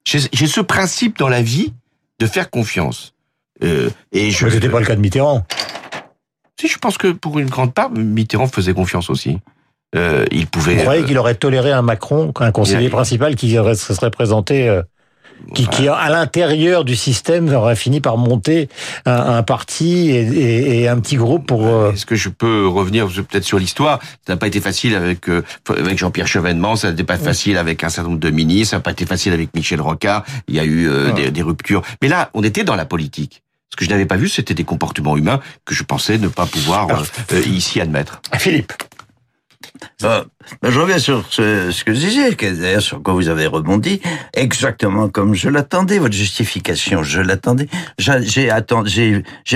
J'ai 0.06 0.46
ce 0.46 0.60
principe 0.60 1.16
dans 1.18 1.28
la 1.30 1.40
vie 1.40 1.72
de 2.20 2.26
faire 2.26 2.50
confiance. 2.50 3.14
Et 3.62 4.30
je. 4.30 4.44
Mais 4.44 4.50
c'était 4.52 4.68
pas 4.68 4.80
le 4.80 4.86
cas 4.86 4.96
de 4.96 5.00
Mitterrand. 5.00 5.46
Si, 6.60 6.68
je 6.68 6.76
pense 6.78 6.98
que 6.98 7.08
pour 7.08 7.38
une 7.38 7.48
grande 7.48 7.72
part, 7.72 7.90
Mitterrand 7.90 8.46
faisait 8.48 8.74
confiance 8.74 9.08
aussi. 9.10 9.38
Euh, 9.94 10.24
il 10.32 10.46
pouvait. 10.46 10.74
Vous 10.76 10.80
croyez 10.82 11.02
euh, 11.02 11.06
qu'il 11.06 11.18
aurait 11.18 11.34
toléré 11.36 11.70
un 11.72 11.82
Macron, 11.82 12.32
un 12.40 12.50
conseiller 12.52 12.86
Il- 12.86 12.90
principal 12.90 13.36
qui 13.36 13.56
aurait- 13.58 13.74
se 13.76 13.94
serait 13.94 14.10
présenté, 14.10 14.68
euh, 14.68 14.82
qui, 15.54 15.66
qui, 15.68 15.88
à 15.88 16.08
l'intérieur 16.10 16.84
du 16.84 16.96
système 16.96 17.52
aurait 17.54 17.76
fini 17.76 18.00
par 18.00 18.16
monter 18.16 18.68
un, 19.04 19.12
un 19.36 19.42
parti 19.42 20.10
et, 20.10 20.20
et- 20.22 20.80
et 20.82 20.88
un 20.88 20.98
petit 21.00 21.16
groupe 21.16 21.46
pour. 21.46 21.66
euh, 21.66 21.92
Est-ce 21.92 22.06
que 22.06 22.14
je 22.16 22.28
peux 22.28 22.66
revenir 22.66 23.06
peut-être 23.08 23.44
sur 23.44 23.58
l'histoire? 23.58 23.98
Ça 24.26 24.32
n'a 24.32 24.36
pas 24.36 24.46
été 24.46 24.60
facile 24.60 24.94
avec 24.94 25.28
euh, 25.28 25.42
avec 25.68 25.98
Jean-Pierre 25.98 26.26
Chevènement, 26.28 26.76
ça 26.76 26.90
n'était 26.90 27.04
pas 27.04 27.18
facile 27.18 27.58
avec 27.58 27.84
un 27.84 27.88
certain 27.88 28.10
nombre 28.10 28.20
de 28.20 28.30
ministres, 28.30 28.70
ça 28.70 28.76
n'a 28.76 28.82
pas 28.82 28.92
été 28.92 29.06
facile 29.06 29.32
avec 29.32 29.54
Michel 29.54 29.80
Rocard. 29.80 30.24
Il 30.48 30.54
y 30.54 30.60
a 30.60 30.64
eu 30.64 30.88
euh, 30.88 31.12
des, 31.12 31.30
des 31.30 31.42
ruptures. 31.42 31.82
Mais 32.00 32.08
là, 32.08 32.30
on 32.34 32.42
était 32.42 32.64
dans 32.64 32.76
la 32.76 32.84
politique. 32.86 33.42
Ce 33.70 33.76
que 33.76 33.84
je 33.84 33.90
n'avais 33.90 34.06
pas 34.06 34.16
vu, 34.16 34.28
c'était 34.28 34.54
des 34.54 34.62
comportements 34.64 35.16
humains 35.16 35.40
que 35.64 35.74
je 35.74 35.82
pensais 35.82 36.16
ne 36.18 36.28
pas 36.28 36.46
pouvoir 36.46 36.88
euh, 36.90 37.02
euh, 37.32 37.40
ici 37.46 37.80
admettre. 37.80 38.20
Philippe. 38.38 38.72
Bah, 40.00 40.26
je 40.62 40.78
reviens 40.78 40.98
sur 40.98 41.24
ce, 41.30 41.82
que 41.84 41.94
je 41.94 41.98
disais, 41.98 42.30
d'ailleurs 42.34 42.80
sur 42.82 43.02
quoi 43.02 43.14
vous 43.14 43.28
avez 43.28 43.46
rebondi, 43.46 44.00
exactement 44.34 45.08
comme 45.08 45.34
je 45.34 45.48
l'attendais, 45.48 45.98
votre 45.98 46.14
justification, 46.14 47.02
je 47.02 47.20
l'attendais. 47.20 47.68
J'a- 47.98 48.20
J'ai 48.20 48.50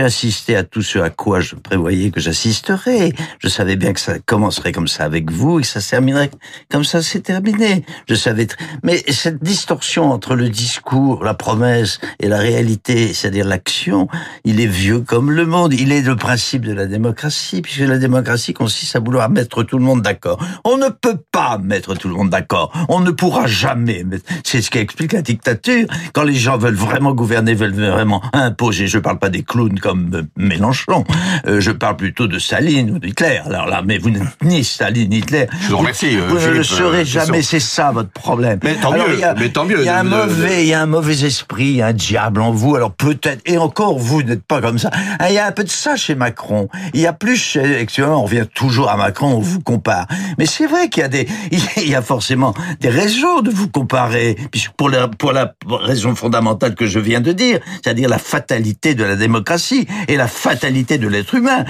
assisté 0.02 0.56
à 0.56 0.64
tout 0.64 0.82
ce 0.82 0.98
à 0.98 1.10
quoi 1.10 1.40
je 1.40 1.54
prévoyais 1.54 2.10
que 2.10 2.20
j'assisterais. 2.20 3.12
Je 3.38 3.48
savais 3.48 3.76
bien 3.76 3.92
que 3.92 4.00
ça 4.00 4.18
commencerait 4.18 4.72
comme 4.72 4.88
ça 4.88 5.04
avec 5.04 5.30
vous 5.30 5.58
et 5.60 5.62
que 5.62 5.68
ça 5.68 5.80
terminerait 5.80 6.30
comme 6.70 6.84
ça, 6.84 7.00
c'est 7.02 7.20
terminé. 7.20 7.84
Je 8.08 8.14
savais, 8.14 8.48
mais 8.82 9.02
cette 9.08 9.42
distorsion 9.42 10.10
entre 10.10 10.34
le 10.34 10.48
discours, 10.48 11.22
la 11.22 11.34
promesse 11.34 12.00
et 12.20 12.28
la 12.28 12.38
réalité, 12.38 13.12
c'est-à-dire 13.14 13.46
l'action, 13.46 14.08
il 14.44 14.60
est 14.60 14.66
vieux 14.66 15.00
comme 15.00 15.30
le 15.30 15.46
monde. 15.46 15.74
Il 15.74 15.92
est 15.92 16.02
le 16.02 16.16
principe 16.16 16.62
de 16.64 16.72
la 16.72 16.86
démocratie, 16.86 17.62
puisque 17.62 17.80
la 17.80 17.98
démocratie 17.98 18.52
consiste 18.54 18.96
à 18.96 19.00
vouloir 19.00 19.30
mettre 19.30 19.62
tout 19.62 19.78
le 19.78 19.84
monde 19.84 20.02
d'accord. 20.08 20.38
On 20.64 20.76
ne 20.78 20.88
peut 20.88 21.18
pas 21.32 21.58
mettre 21.58 21.94
tout 21.94 22.08
le 22.08 22.14
monde 22.14 22.30
d'accord. 22.30 22.72
On 22.88 23.00
ne 23.00 23.10
pourra 23.10 23.46
jamais. 23.46 24.04
C'est 24.44 24.62
ce 24.62 24.70
qui 24.70 24.78
explique 24.78 25.12
la 25.12 25.22
dictature. 25.22 25.86
Quand 26.14 26.22
les 26.22 26.34
gens 26.34 26.56
veulent 26.56 26.74
vraiment 26.74 27.12
gouverner, 27.12 27.54
veulent 27.54 27.74
vraiment 27.74 28.22
imposer. 28.32 28.86
Je 28.86 28.98
parle 28.98 29.18
pas 29.18 29.28
des 29.28 29.42
clowns 29.42 29.78
comme 29.78 30.10
euh, 30.14 30.22
Mélenchon. 30.36 31.04
Euh, 31.46 31.60
je 31.60 31.70
parle 31.70 31.96
plutôt 31.96 32.26
de 32.26 32.38
Staline 32.38 32.90
ou 32.92 32.98
d'Hitler. 32.98 33.40
Alors 33.44 33.66
là, 33.66 33.82
mais 33.84 33.98
vous 33.98 34.10
n'êtes 34.10 34.22
ni 34.42 34.64
Staline 34.64 35.10
ni 35.10 35.18
Hitler. 35.18 35.46
Je 35.62 35.68
vous 35.70 35.78
remercie, 35.78 36.16
euh, 36.16 36.26
Vous 36.28 36.38
ne 36.38 36.46
le 36.52 36.62
serez 36.62 37.04
jamais. 37.04 37.42
C'est 37.42 37.60
ça 37.60 37.90
votre 37.92 38.10
problème. 38.10 38.58
Mais 38.64 38.74
tant 38.76 38.92
Alors, 38.92 39.08
mieux, 39.08 39.14
il 39.14 39.20
y 39.20 39.24
a- 39.24 39.34
mais 39.34 39.50
tant 39.50 39.64
mieux. 39.66 39.80
Il 39.80 39.84
y 39.86 39.88
a 39.90 39.98
un 40.00 40.04
mauvais, 40.04 40.62
il 40.64 40.68
y 40.68 40.74
a 40.74 40.80
un 40.82 40.86
mauvais 40.86 41.24
esprit, 41.24 41.66
il 41.66 41.76
y 41.76 41.82
a 41.82 41.88
un 41.88 41.92
diable 41.92 42.40
en 42.40 42.52
vous. 42.52 42.74
Alors 42.76 42.92
peut-être, 42.92 43.42
et 43.46 43.58
encore 43.58 43.98
vous 43.98 44.22
n'êtes 44.22 44.42
pas 44.44 44.60
comme 44.60 44.78
ça. 44.78 44.90
Ah, 45.18 45.28
Il 45.30 45.34
y 45.34 45.38
a 45.38 45.46
un 45.46 45.52
peu 45.52 45.64
de 45.64 45.68
ça 45.68 45.96
chez 45.96 46.14
Macron. 46.14 46.68
Il 46.94 47.00
y 47.00 47.06
a 47.06 47.12
plus 47.12 47.36
chez, 47.36 47.76
actuellement, 47.80 48.20
on 48.22 48.24
revient 48.24 48.46
toujours 48.54 48.88
à 48.90 48.96
Macron, 48.96 49.34
on 49.34 49.40
vous 49.40 49.60
compare. 49.60 49.97
Mais 50.38 50.46
c'est 50.46 50.66
vrai 50.66 50.88
qu'il 50.88 51.08
y 51.88 51.94
a 51.94 52.02
forcément 52.02 52.54
des 52.80 52.88
raisons 52.88 53.40
de 53.40 53.50
vous 53.50 53.68
comparer, 53.68 54.36
pour 54.76 54.90
la, 54.90 55.10
raison 55.68 56.14
fondamentale 56.14 56.74
que 56.74 56.86
je 56.86 56.98
viens 56.98 57.20
de 57.20 57.32
dire, 57.32 57.60
c'est-à-dire 57.82 58.08
la 58.08 58.18
fatalité 58.18 58.94
de 58.94 59.04
la 59.04 59.16
démocratie 59.16 59.86
et 60.08 60.16
la 60.16 60.28
fatalité 60.28 60.98
de 60.98 61.08
l'être 61.08 61.34
humain. 61.34 61.64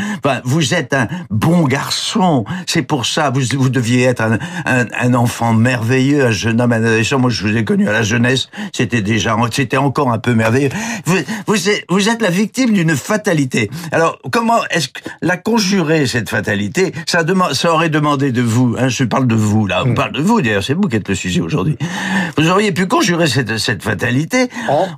Vous 0.45 0.75
êtes 0.75 0.95
un 0.95 1.09
bon 1.31 1.65
garçon. 1.65 2.45
C'est 2.67 2.83
pour 2.83 3.07
ça, 3.07 3.31
vous, 3.31 3.43
vous 3.55 3.69
deviez 3.69 4.05
être 4.05 4.23
un, 4.65 5.15
enfant 5.15 5.55
merveilleux, 5.55 6.27
un 6.27 6.31
jeune 6.31 6.61
homme, 6.61 6.73
un 6.73 6.83
adolescent. 6.83 7.19
Moi, 7.19 7.31
je 7.31 7.47
vous 7.47 7.57
ai 7.57 7.65
connu 7.65 7.89
à 7.89 7.93
la 7.93 8.03
jeunesse. 8.03 8.49
C'était 8.73 9.03
déjà, 9.03 9.37
c'était 9.53 9.77
encore 9.77 10.13
un 10.13 10.19
peu 10.19 10.35
merveilleux. 10.35 10.71
Vous, 11.05 11.17
vous 11.47 11.69
êtes, 11.69 11.85
vous 11.89 12.09
êtes 12.09 12.23
la 12.23 12.31
victime 12.31 12.73
d'une 12.73 12.97
fatalité. 12.97 13.71
Alors, 13.93 14.19
comment 14.31 14.61
est-ce 14.71 14.89
que 14.89 15.01
la 15.23 15.37
conjurer, 15.37 16.07
cette 16.07 16.29
fatalité, 16.29 16.93
ça, 17.07 17.23
demande, 17.23 17.55
ça 17.55 17.73
aurait 17.73 17.89
demandé 17.89 18.18
de 18.19 18.43
vous, 18.43 18.77
hein, 18.79 18.89
je 18.89 19.05
parle 19.05 19.27
de 19.27 19.35
vous, 19.35 19.67
là, 19.67 19.83
on 19.87 19.95
parle 19.95 20.13
de 20.13 20.21
vous, 20.21 20.43
d'ailleurs, 20.43 20.63
c'est 20.63 20.75
vous 20.75 20.83
qui 20.83 20.97
êtes 20.97 21.09
le 21.09 21.15
sujet 21.15 21.41
aujourd'hui. 21.41 21.77
Vous 22.37 22.49
auriez 22.49 22.73
pu 22.73 22.87
conjurer 22.87 23.27
cette, 23.27 23.59
cette 23.59 23.83
fatalité 23.83 24.49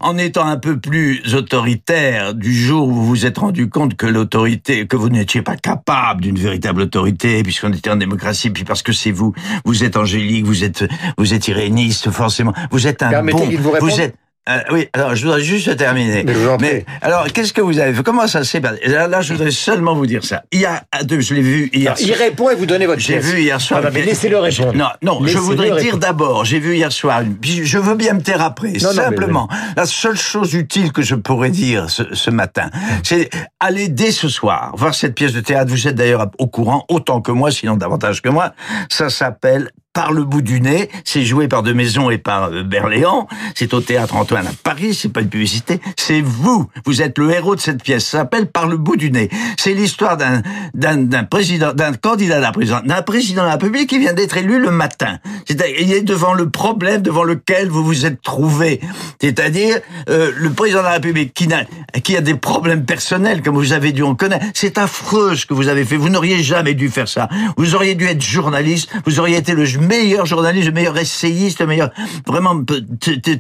en 0.00 0.18
étant 0.18 0.46
un 0.46 0.56
peu 0.56 0.78
plus 0.78 1.22
autoritaire 1.34 2.34
du 2.34 2.54
jour 2.54 2.88
où 2.88 2.92
vous 2.92 3.06
vous 3.06 3.26
êtes 3.26 3.38
rendu 3.38 3.68
compte 3.68 3.96
que 3.96 4.06
l'autorité, 4.06 4.86
que 4.86 4.96
vous 4.96 5.08
n'étiez 5.08 5.42
pas 5.42 5.56
capable 5.56 6.22
d'une 6.22 6.38
véritable 6.38 6.82
autorité, 6.82 7.42
puisqu'on 7.42 7.72
était 7.72 7.90
en 7.90 7.96
démocratie, 7.96 8.50
puis 8.50 8.64
parce 8.64 8.82
que 8.82 8.92
c'est 8.92 9.12
vous, 9.12 9.34
vous 9.64 9.84
êtes 9.84 9.96
angélique, 9.96 10.44
vous 10.44 10.64
êtes, 10.64 10.84
vous 11.18 11.34
êtes 11.34 11.48
iréniste, 11.48 12.10
forcément, 12.10 12.54
vous 12.70 12.86
êtes 12.86 13.02
un 13.02 13.10
Permettez 13.10 13.58
bon, 13.58 13.72
vous 13.80 14.00
êtes, 14.00 14.14
euh, 14.50 14.60
oui, 14.72 14.88
alors 14.92 15.14
je 15.14 15.24
voudrais 15.24 15.42
juste 15.42 15.76
terminer. 15.76 16.24
Mais 16.24 16.34
Mais 16.60 16.84
alors, 17.02 17.24
qu'est-ce 17.32 17.52
que 17.52 17.60
vous 17.60 17.78
avez 17.78 17.92
fait? 17.94 18.02
Comment 18.02 18.26
ça 18.26 18.44
s'est 18.44 18.60
passé? 18.60 18.80
Là, 18.86 19.06
là, 19.06 19.20
je 19.20 19.32
voudrais 19.32 19.50
seulement 19.50 19.94
vous 19.94 20.06
dire 20.06 20.24
ça. 20.24 20.42
Il 20.52 20.60
y 20.60 20.66
a 20.66 20.82
deux, 21.04 21.20
je 21.20 21.34
l'ai 21.34 21.42
vu 21.42 21.70
hier. 21.72 21.94
Il 22.00 22.12
répond 22.12 22.50
et 22.50 22.54
vous 22.54 22.66
donnez 22.66 22.86
votre 22.86 23.00
J'ai 23.00 23.18
vu 23.18 23.40
hier 23.40 23.60
soir. 23.60 23.80
Ah 23.84 23.90
laissez-le 23.90 24.38
répondre. 24.38 24.74
Non, 24.74 24.88
non, 25.02 25.26
je 25.26 25.38
voudrais 25.38 25.80
dire 25.80 25.98
d'abord, 25.98 26.44
j'ai 26.44 26.58
vu 26.58 26.76
hier 26.76 26.92
soir 26.92 27.22
Je 27.42 27.78
veux 27.78 27.94
bien 27.94 28.14
me 28.14 28.22
taire 28.22 28.42
après. 28.42 28.72
Non, 28.72 28.74
non, 28.74 28.88
mais- 28.96 29.02
Simplement, 29.02 29.48
la 29.76 29.86
seule 29.86 30.16
chose 30.16 30.54
utile 30.54 30.92
que 30.92 31.02
je 31.02 31.14
pourrais 31.14 31.50
dire 31.50 31.90
ce, 31.90 32.02
ce 32.14 32.30
matin, 32.30 32.70
c'est 33.02 33.30
aller 33.58 33.88
dès 33.88 34.10
ce 34.12 34.28
soir 34.28 34.72
voir 34.76 34.94
cette 34.94 35.14
pièce 35.14 35.32
de 35.32 35.40
théâtre. 35.40 35.70
Vous 35.70 35.88
êtes 35.88 35.94
d'ailleurs 35.94 36.26
au 36.38 36.46
courant 36.46 36.84
autant 36.88 37.20
que 37.20 37.32
moi, 37.32 37.50
sinon 37.50 37.76
davantage 37.76 38.22
que 38.22 38.28
moi. 38.28 38.52
Ça 38.88 39.10
s'appelle 39.10 39.70
par 39.92 40.12
le 40.12 40.24
bout 40.24 40.42
du 40.42 40.60
nez. 40.60 40.88
C'est 41.04 41.24
joué 41.24 41.48
par 41.48 41.62
De 41.62 41.72
Maison 41.72 42.10
et 42.10 42.18
par 42.18 42.44
euh, 42.44 42.62
Berléand. 42.62 43.26
C'est 43.54 43.74
au 43.74 43.80
théâtre 43.80 44.16
Antoine 44.16 44.46
à 44.46 44.52
Paris. 44.62 44.94
C'est 44.94 45.08
pas 45.08 45.20
une 45.20 45.28
publicité. 45.28 45.80
C'est 45.96 46.20
vous. 46.20 46.68
Vous 46.86 47.02
êtes 47.02 47.18
le 47.18 47.30
héros 47.32 47.56
de 47.56 47.60
cette 47.60 47.82
pièce. 47.82 48.06
Ça 48.06 48.18
s'appelle 48.18 48.46
Par 48.46 48.68
le 48.68 48.76
bout 48.76 48.96
du 48.96 49.10
nez. 49.10 49.28
C'est 49.58 49.74
l'histoire 49.74 50.16
d'un 50.16 50.42
d'un 50.74 50.96
d'un 50.96 51.24
président, 51.24 51.72
d'un 51.72 51.92
candidat 51.92 52.36
à 52.36 52.40
la 52.40 52.52
présidence, 52.52 52.84
d'un 52.84 53.02
président 53.02 53.42
de 53.42 53.46
la 53.46 53.52
République 53.54 53.88
qui 53.88 53.98
vient 53.98 54.12
d'être 54.12 54.36
élu 54.36 54.60
le 54.60 54.70
matin. 54.70 55.18
C'est-à-dire, 55.46 55.76
il 55.80 55.92
est 55.92 56.02
devant 56.02 56.34
le 56.34 56.48
problème 56.48 57.02
devant 57.02 57.24
lequel 57.24 57.68
vous 57.68 57.84
vous 57.84 58.06
êtes 58.06 58.22
trouvé. 58.22 58.80
C'est-à-dire 59.20 59.80
euh, 60.08 60.30
le 60.36 60.50
président 60.50 60.80
de 60.80 60.84
la 60.84 60.92
République 60.92 61.34
qui 61.34 61.48
n'a 61.48 61.64
qui 62.04 62.16
a 62.16 62.20
des 62.20 62.34
problèmes 62.34 62.84
personnels, 62.84 63.42
comme 63.42 63.56
vous 63.56 63.72
avez 63.72 63.90
dû 63.90 64.04
en 64.04 64.14
connaître. 64.14 64.46
C'est 64.54 64.78
affreux 64.78 65.34
ce 65.34 65.46
que 65.46 65.54
vous 65.54 65.66
avez 65.66 65.84
fait. 65.84 65.96
Vous 65.96 66.10
n'auriez 66.10 66.42
jamais 66.44 66.74
dû 66.74 66.88
faire 66.88 67.08
ça. 67.08 67.28
Vous 67.56 67.74
auriez 67.74 67.96
dû 67.96 68.06
être 68.06 68.22
journaliste. 68.22 68.88
Vous 69.04 69.18
auriez 69.18 69.36
été 69.36 69.54
le 69.54 69.64
meilleur 69.80 70.26
journaliste, 70.26 70.66
le 70.66 70.72
meilleur 70.72 70.96
essayiste, 70.98 71.60
le 71.60 71.66
meilleur 71.66 71.90
vraiment 72.26 72.54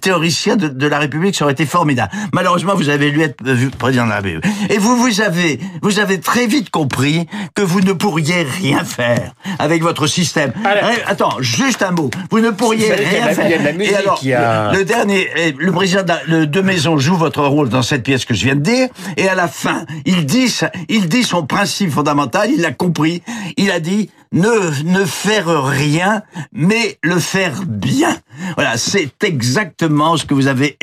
théoricien 0.00 0.56
de, 0.56 0.68
de 0.68 0.86
la 0.86 0.98
République. 0.98 1.34
Ça 1.36 1.44
aurait 1.44 1.52
été 1.52 1.66
formidable. 1.66 2.12
Malheureusement, 2.32 2.74
vous 2.74 2.88
avez 2.88 3.10
dû 3.10 3.20
être 3.22 3.36
euh, 3.46 3.68
président 3.78 4.04
de 4.04 4.10
la 4.10 4.16
République. 4.16 4.44
Et 4.70 4.78
vous, 4.78 4.96
vous 4.96 5.20
avez, 5.20 5.60
vous 5.82 5.98
avez 5.98 6.20
très 6.20 6.46
vite 6.46 6.70
compris 6.70 7.26
que 7.54 7.62
vous 7.62 7.80
ne 7.80 7.92
pourriez 7.92 8.42
rien 8.42 8.84
faire 8.84 9.32
avec 9.58 9.82
votre 9.82 10.06
système. 10.06 10.52
Attends, 11.06 11.36
juste 11.40 11.82
un 11.82 11.90
mot. 11.92 12.10
Vous 12.30 12.40
ne 12.40 12.50
pourriez 12.50 12.92
rien 12.92 13.26
la- 13.26 13.34
faire. 13.34 13.46
Et 13.80 13.94
alors, 13.94 14.20
a- 14.34 14.72
le, 14.72 14.84
dernier, 14.84 15.28
le 15.56 15.72
président 15.72 16.02
de, 16.28 16.44
de 16.44 16.60
Maison 16.60 16.98
joue 16.98 17.16
votre 17.16 17.42
rôle 17.44 17.68
dans 17.68 17.82
cette 17.82 18.02
pièce 18.02 18.24
que 18.24 18.34
je 18.34 18.44
viens 18.44 18.54
de 18.56 18.60
dire, 18.60 18.88
et 19.16 19.28
à 19.28 19.34
la 19.34 19.48
fin, 19.48 19.84
il 20.04 20.26
dit, 20.26 20.54
il 20.88 21.08
dit 21.08 21.22
son 21.22 21.44
principe 21.46 21.90
fondamental, 21.90 22.50
il 22.54 22.60
l'a 22.60 22.72
compris, 22.72 23.22
il 23.56 23.70
a 23.70 23.80
dit 23.80 24.10
ne, 24.32 24.82
ne 24.84 25.04
faire 25.04 25.64
rien, 25.64 26.22
mais 26.52 26.98
le 27.02 27.18
faire 27.18 27.62
bien. 27.66 28.16
Voilà, 28.54 28.76
c'est 28.76 29.10
exactement 29.24 30.16
ce 30.16 30.24
que 30.24 30.34
vous 30.34 30.46
avez 30.46 30.78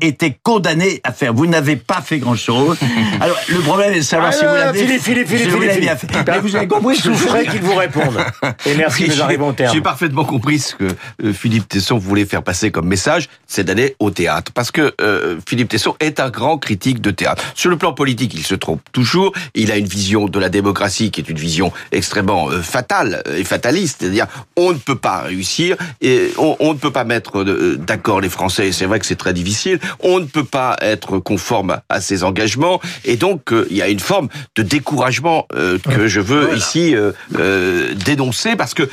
été 0.00 0.36
condamné 0.42 1.00
à 1.02 1.12
faire. 1.12 1.32
Vous 1.32 1.46
n'avez 1.46 1.76
pas 1.76 2.02
fait 2.02 2.18
grand-chose. 2.18 2.76
Alors, 3.20 3.36
le 3.48 3.58
problème 3.60 3.92
est 3.94 3.96
de 4.00 4.04
savoir 4.04 4.30
Ah, 4.30 4.32
si 4.32 4.44
vous 4.44 4.50
non, 4.50 4.56
l'avez 4.56 4.84
Philippe, 4.86 5.02
Philippe, 5.02 5.28
si 5.28 5.48
vous 5.48 5.60
l'avez 5.60 5.80
bien 5.80 5.96
fait. 5.96 6.06
Philippe. 6.10 6.28
Mais 6.28 6.38
vous 6.40 6.56
avez 6.56 6.68
compris 6.68 6.96
Souffrez 6.96 7.46
qu'il 7.46 7.62
vous 7.62 7.74
réponde. 7.74 8.18
Et 8.66 8.74
merci, 8.74 9.08
nous 9.08 9.14
J'ai- 9.14 9.22
arrivons 9.22 9.48
au 9.48 9.52
terme. 9.52 9.72
J'ai 9.74 9.80
parfaitement 9.80 10.24
compris 10.24 10.58
ce 10.58 10.74
que 10.74 10.84
euh, 11.24 11.32
Philippe 11.32 11.68
Tesson 11.68 11.96
voulait 11.98 12.26
faire 12.26 12.42
passer 12.42 12.70
comme 12.70 12.86
message, 12.86 13.28
c'est 13.46 13.64
d'aller 13.64 13.96
au 13.98 14.10
théâtre. 14.10 14.52
Parce 14.52 14.70
que 14.70 14.94
euh, 15.00 15.38
Philippe 15.48 15.68
Tesson 15.70 15.96
est 16.00 16.20
un 16.20 16.28
grand 16.28 16.58
critique 16.58 17.00
de 17.00 17.10
théâtre. 17.10 17.42
Sur 17.54 17.70
le 17.70 17.76
plan 17.78 17.92
politique, 17.94 18.34
il 18.34 18.44
se 18.44 18.54
trompe 18.54 18.82
toujours. 18.92 19.32
Il 19.54 19.72
a 19.72 19.76
une 19.76 19.86
vision 19.86 20.26
de 20.26 20.38
la 20.38 20.50
démocratie 20.50 21.10
qui 21.10 21.20
est 21.22 21.28
une 21.28 21.38
vision 21.38 21.72
extrêmement 21.92 22.50
euh, 22.50 22.60
fatale 22.60 22.89
euh, 22.92 23.36
et 23.36 23.44
fataliste. 23.44 23.98
C'est-à-dire, 24.00 24.26
on 24.56 24.72
ne 24.72 24.78
peut 24.78 24.96
pas 24.98 25.20
réussir 25.20 25.76
et 26.00 26.32
on, 26.38 26.56
on 26.60 26.72
ne 26.74 26.78
peut 26.78 26.90
pas 26.90 27.04
mettre 27.04 27.38
euh, 27.42 27.76
d'accord 27.76 28.20
les 28.20 28.28
Français. 28.28 28.72
C'est 28.72 28.86
vrai 28.86 28.98
que 29.00 29.06
c'est 29.06 29.16
très 29.16 29.32
difficile. 29.32 29.78
On 30.00 30.20
ne 30.20 30.24
peut 30.24 30.44
pas 30.44 30.76
être 30.80 31.18
conforme 31.18 31.80
à 31.88 32.00
ses 32.00 32.24
engagements. 32.24 32.80
Et 33.04 33.16
donc, 33.16 33.52
euh, 33.52 33.66
il 33.70 33.76
y 33.76 33.82
a 33.82 33.88
une 33.88 34.00
forme 34.00 34.28
de 34.56 34.62
découragement 34.62 35.46
euh, 35.54 35.78
que 35.78 36.08
je 36.08 36.20
veux 36.20 36.56
ici 36.56 36.94
euh, 36.94 37.94
dénoncer 38.04 38.56
parce 38.56 38.74
que 38.74 38.88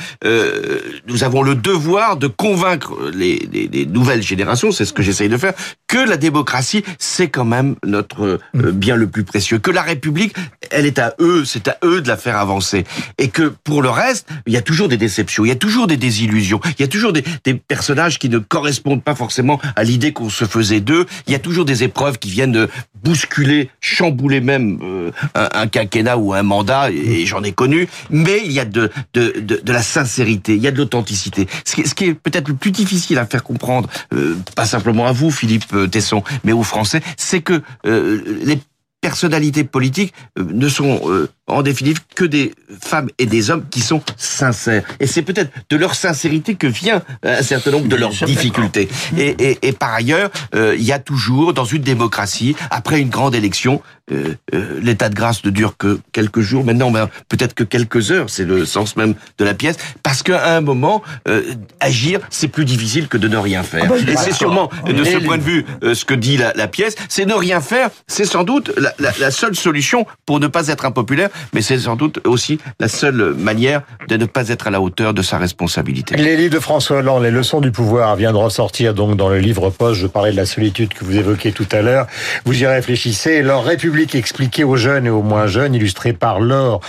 nous 1.06 1.24
avons 1.24 1.42
le 1.42 1.54
devoir 1.54 2.16
de 2.16 2.26
convaincre 2.26 2.94
les, 3.12 3.48
les- 3.52 3.68
les 3.68 3.86
nouvelles 3.86 4.22
générations, 4.22 4.72
c'est 4.72 4.84
ce 4.84 4.92
que 4.92 5.02
j'essaye 5.02 5.28
de 5.28 5.36
faire, 5.36 5.54
que 5.86 5.98
la 5.98 6.16
démocratie, 6.16 6.84
c'est 6.98 7.28
quand 7.28 7.44
même 7.44 7.76
notre 7.84 8.24
euh, 8.56 8.72
bien 8.72 8.96
le 8.96 9.06
plus 9.06 9.24
précieux, 9.24 9.58
que 9.58 9.70
la 9.70 9.82
République, 9.82 10.34
elle 10.70 10.86
est 10.86 10.98
à 10.98 11.14
eux, 11.20 11.44
c'est 11.44 11.68
à 11.68 11.78
eux 11.84 12.00
de 12.00 12.08
la 12.08 12.16
faire 12.16 12.36
avancer. 12.36 12.84
Et 13.18 13.28
que 13.28 13.52
pour 13.64 13.82
le 13.82 13.87
reste, 13.88 14.28
il 14.46 14.52
y 14.52 14.56
a 14.56 14.62
toujours 14.62 14.88
des 14.88 14.96
déceptions, 14.96 15.44
il 15.44 15.48
y 15.48 15.52
a 15.52 15.56
toujours 15.56 15.86
des 15.86 15.96
désillusions, 15.96 16.60
il 16.78 16.82
y 16.82 16.84
a 16.84 16.88
toujours 16.88 17.12
des, 17.12 17.24
des 17.44 17.54
personnages 17.54 18.18
qui 18.18 18.28
ne 18.28 18.38
correspondent 18.38 19.02
pas 19.02 19.14
forcément 19.14 19.60
à 19.76 19.84
l'idée 19.84 20.12
qu'on 20.12 20.30
se 20.30 20.44
faisait 20.44 20.80
d'eux, 20.80 21.06
il 21.26 21.32
y 21.32 21.36
a 21.36 21.38
toujours 21.38 21.64
des 21.64 21.82
épreuves 21.82 22.18
qui 22.18 22.30
viennent 22.30 22.52
de 22.52 22.68
bousculer, 23.02 23.70
chambouler 23.80 24.40
même 24.40 24.78
euh, 24.82 25.10
un, 25.34 25.48
un 25.52 25.66
quinquennat 25.66 26.18
ou 26.18 26.34
un 26.34 26.42
mandat, 26.42 26.90
et 26.90 27.26
j'en 27.26 27.42
ai 27.42 27.52
connu, 27.52 27.88
mais 28.10 28.40
il 28.44 28.52
y 28.52 28.60
a 28.60 28.64
de, 28.64 28.90
de, 29.14 29.34
de, 29.40 29.60
de 29.62 29.72
la 29.72 29.82
sincérité, 29.82 30.54
il 30.54 30.62
y 30.62 30.66
a 30.66 30.70
de 30.70 30.78
l'authenticité. 30.78 31.46
Ce 31.64 31.74
qui, 31.74 31.88
ce 31.88 31.94
qui 31.94 32.04
est 32.06 32.14
peut-être 32.14 32.48
le 32.48 32.54
plus 32.54 32.70
difficile 32.70 33.18
à 33.18 33.26
faire 33.26 33.42
comprendre, 33.42 33.88
euh, 34.14 34.36
pas 34.54 34.66
simplement 34.66 35.06
à 35.06 35.12
vous, 35.12 35.30
Philippe 35.30 35.72
euh, 35.74 35.86
Tesson, 35.86 36.22
mais 36.44 36.52
aux 36.52 36.62
Français, 36.62 37.00
c'est 37.16 37.40
que 37.40 37.62
euh, 37.86 38.22
les 38.44 38.58
personnalités 39.00 39.64
politiques 39.64 40.12
euh, 40.38 40.44
ne 40.50 40.68
sont 40.68 41.00
euh, 41.04 41.28
en 41.46 41.62
définitive 41.62 42.02
que 42.14 42.24
des 42.24 42.54
femmes 42.82 43.08
et 43.18 43.26
des 43.26 43.50
hommes 43.50 43.64
qui 43.70 43.80
sont 43.80 44.02
sincères. 44.16 44.84
Et 45.00 45.06
c'est 45.06 45.22
peut-être 45.22 45.50
de 45.70 45.76
leur 45.76 45.94
sincérité 45.94 46.56
que 46.56 46.66
vient 46.66 47.02
un 47.22 47.42
certain 47.42 47.70
nombre 47.70 47.88
de 47.88 47.96
leurs 47.96 48.10
difficultés. 48.10 48.88
Et, 49.16 49.34
et, 49.38 49.58
et 49.62 49.72
par 49.72 49.94
ailleurs, 49.94 50.30
euh, 50.54 50.74
il 50.76 50.84
y 50.84 50.92
a 50.92 50.98
toujours, 50.98 51.54
dans 51.54 51.64
une 51.64 51.82
démocratie, 51.82 52.56
après 52.70 53.00
une 53.00 53.08
grande 53.08 53.34
élection, 53.34 53.82
euh, 54.12 54.34
euh, 54.54 54.80
l'état 54.82 55.08
de 55.08 55.14
grâce 55.14 55.44
ne 55.44 55.50
dure 55.50 55.76
que 55.76 55.98
quelques 56.12 56.40
jours, 56.40 56.64
maintenant 56.64 56.90
ben, 56.90 57.08
peut-être 57.28 57.54
que 57.54 57.64
quelques 57.64 58.10
heures, 58.10 58.30
c'est 58.30 58.44
le 58.44 58.64
sens 58.64 58.96
même 58.96 59.14
de 59.38 59.44
la 59.44 59.54
pièce, 59.54 59.76
parce 60.02 60.22
qu'à 60.22 60.56
un 60.56 60.60
moment, 60.60 61.02
euh, 61.28 61.42
agir, 61.80 62.20
c'est 62.30 62.48
plus 62.48 62.64
difficile 62.64 63.08
que 63.08 63.16
de 63.16 63.28
ne 63.28 63.36
rien 63.36 63.62
faire. 63.62 63.84
Ah 63.86 63.88
ben, 63.88 64.08
et 64.08 64.16
c'est 64.16 64.32
sûrement, 64.32 64.70
de 64.86 65.04
ce 65.04 65.18
point 65.18 65.38
de 65.38 65.42
vue, 65.42 65.64
euh, 65.82 65.94
ce 65.94 66.04
que 66.04 66.14
dit 66.14 66.36
la, 66.36 66.52
la 66.54 66.68
pièce, 66.68 66.94
c'est 67.08 67.26
ne 67.26 67.34
rien 67.34 67.60
faire, 67.60 67.90
c'est 68.06 68.24
sans 68.24 68.44
doute 68.44 68.72
la, 68.78 68.94
la, 68.98 69.12
la 69.18 69.30
seule 69.30 69.56
solution 69.56 70.06
pour 70.26 70.40
ne 70.40 70.46
pas 70.46 70.68
être 70.68 70.84
impopulaire, 70.84 71.30
mais 71.52 71.62
c'est 71.62 71.78
sans 71.78 71.96
doute 71.96 72.20
aussi 72.26 72.58
la 72.80 72.88
seule 72.88 73.34
manière 73.34 73.82
de 74.08 74.16
ne 74.16 74.24
pas 74.26 74.48
être 74.48 74.66
à 74.66 74.70
la 74.70 74.80
hauteur 74.80 75.14
de 75.14 75.22
sa 75.22 75.38
responsabilité. 75.38 76.16
Les 76.16 76.36
livres 76.36 76.54
de 76.54 76.60
François 76.60 76.98
Hollande, 76.98 77.22
les 77.24 77.30
leçons 77.30 77.60
du 77.60 77.72
pouvoir, 77.72 78.16
viennent 78.16 78.32
de 78.32 78.36
ressortir 78.36 78.94
donc 78.94 79.16
dans 79.16 79.28
le 79.28 79.38
livre 79.38 79.70
poste. 79.70 80.00
Je 80.00 80.06
parlais 80.06 80.32
de 80.32 80.36
la 80.36 80.46
solitude 80.46 80.94
que 80.94 81.04
vous 81.04 81.16
évoquiez 81.16 81.52
tout 81.52 81.66
à 81.72 81.82
l'heure. 81.82 82.06
Vous 82.44 82.62
y 82.62 82.66
réfléchissez. 82.66 83.42
Leur 83.42 83.64
République 83.64 83.97
public 83.98 84.14
expliqué 84.14 84.62
aux 84.62 84.76
jeunes 84.76 85.06
et 85.06 85.10
aux 85.10 85.22
moins 85.22 85.48
jeunes, 85.48 85.74
illustré 85.74 86.12
par 86.12 86.38
Laure 86.38 86.80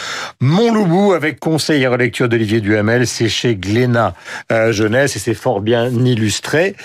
Montloubou, 0.41 1.13
avec 1.13 1.39
conseil 1.39 1.81
et 1.81 1.87
relecture 1.87 2.29
d'Olivier 2.29 2.61
Duhamel. 2.61 3.07
C'est 3.07 3.29
chez 3.29 3.55
Glénat 3.55 4.13
euh, 4.51 4.71
Jeunesse 4.71 5.15
et 5.15 5.19
c'est 5.19 5.33
fort 5.33 5.59
bien 5.59 5.89
illustré. 5.89 6.75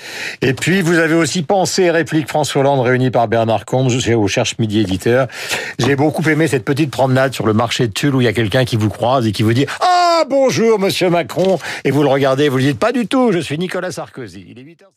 Et 0.41 0.55
puis, 0.55 0.81
vous 0.81 0.97
avez 0.97 1.13
aussi 1.13 1.43
pensé 1.43 1.83
et 1.83 1.91
réplique 1.91 2.27
François 2.27 2.63
Hollande 2.63 2.81
réunie 2.81 3.11
par 3.11 3.29
Bernard 3.29 3.67
Combes 3.67 3.91
au 3.91 4.29
Cherche 4.29 4.57
Midi 4.59 4.81
Éditeur. 4.81 5.27
J'ai 5.79 5.95
beaucoup 5.95 6.27
aimé 6.27 6.49
cette 6.49 6.65
petite 6.65 6.91
promenade 6.91 7.35
sur 7.35 7.45
le 7.45 7.53
marché 7.53 7.87
de 7.89 7.93
Tulle 7.93 8.15
où 8.15 8.23
il 8.23 8.25
y 8.25 8.29
a 8.29 8.33
quelqu'un 8.33 8.65
qui 8.65 8.77
vous 8.77 8.89
croise 8.89 9.27
et 9.27 9.33
qui 9.33 9.43
vous 9.43 9.53
dit 9.53 9.67
«Ah, 9.83 10.25
bonjour, 10.27 10.79
monsieur 10.79 11.11
Macron!» 11.11 11.59
Et 11.85 11.91
vous 11.91 12.03
le 12.03 12.09
regardez, 12.09 12.49
vous 12.49 12.57
lui 12.57 12.65
dites 12.65 12.79
«Pas 12.81 12.93
du 12.93 13.07
tout, 13.07 13.31
je 13.31 13.41
suis 13.41 13.59
Nicolas 13.59 13.93
Sarkozy.» 13.93 14.47
Il 14.49 14.59
est 14.59 14.63
8h50. 14.63 14.95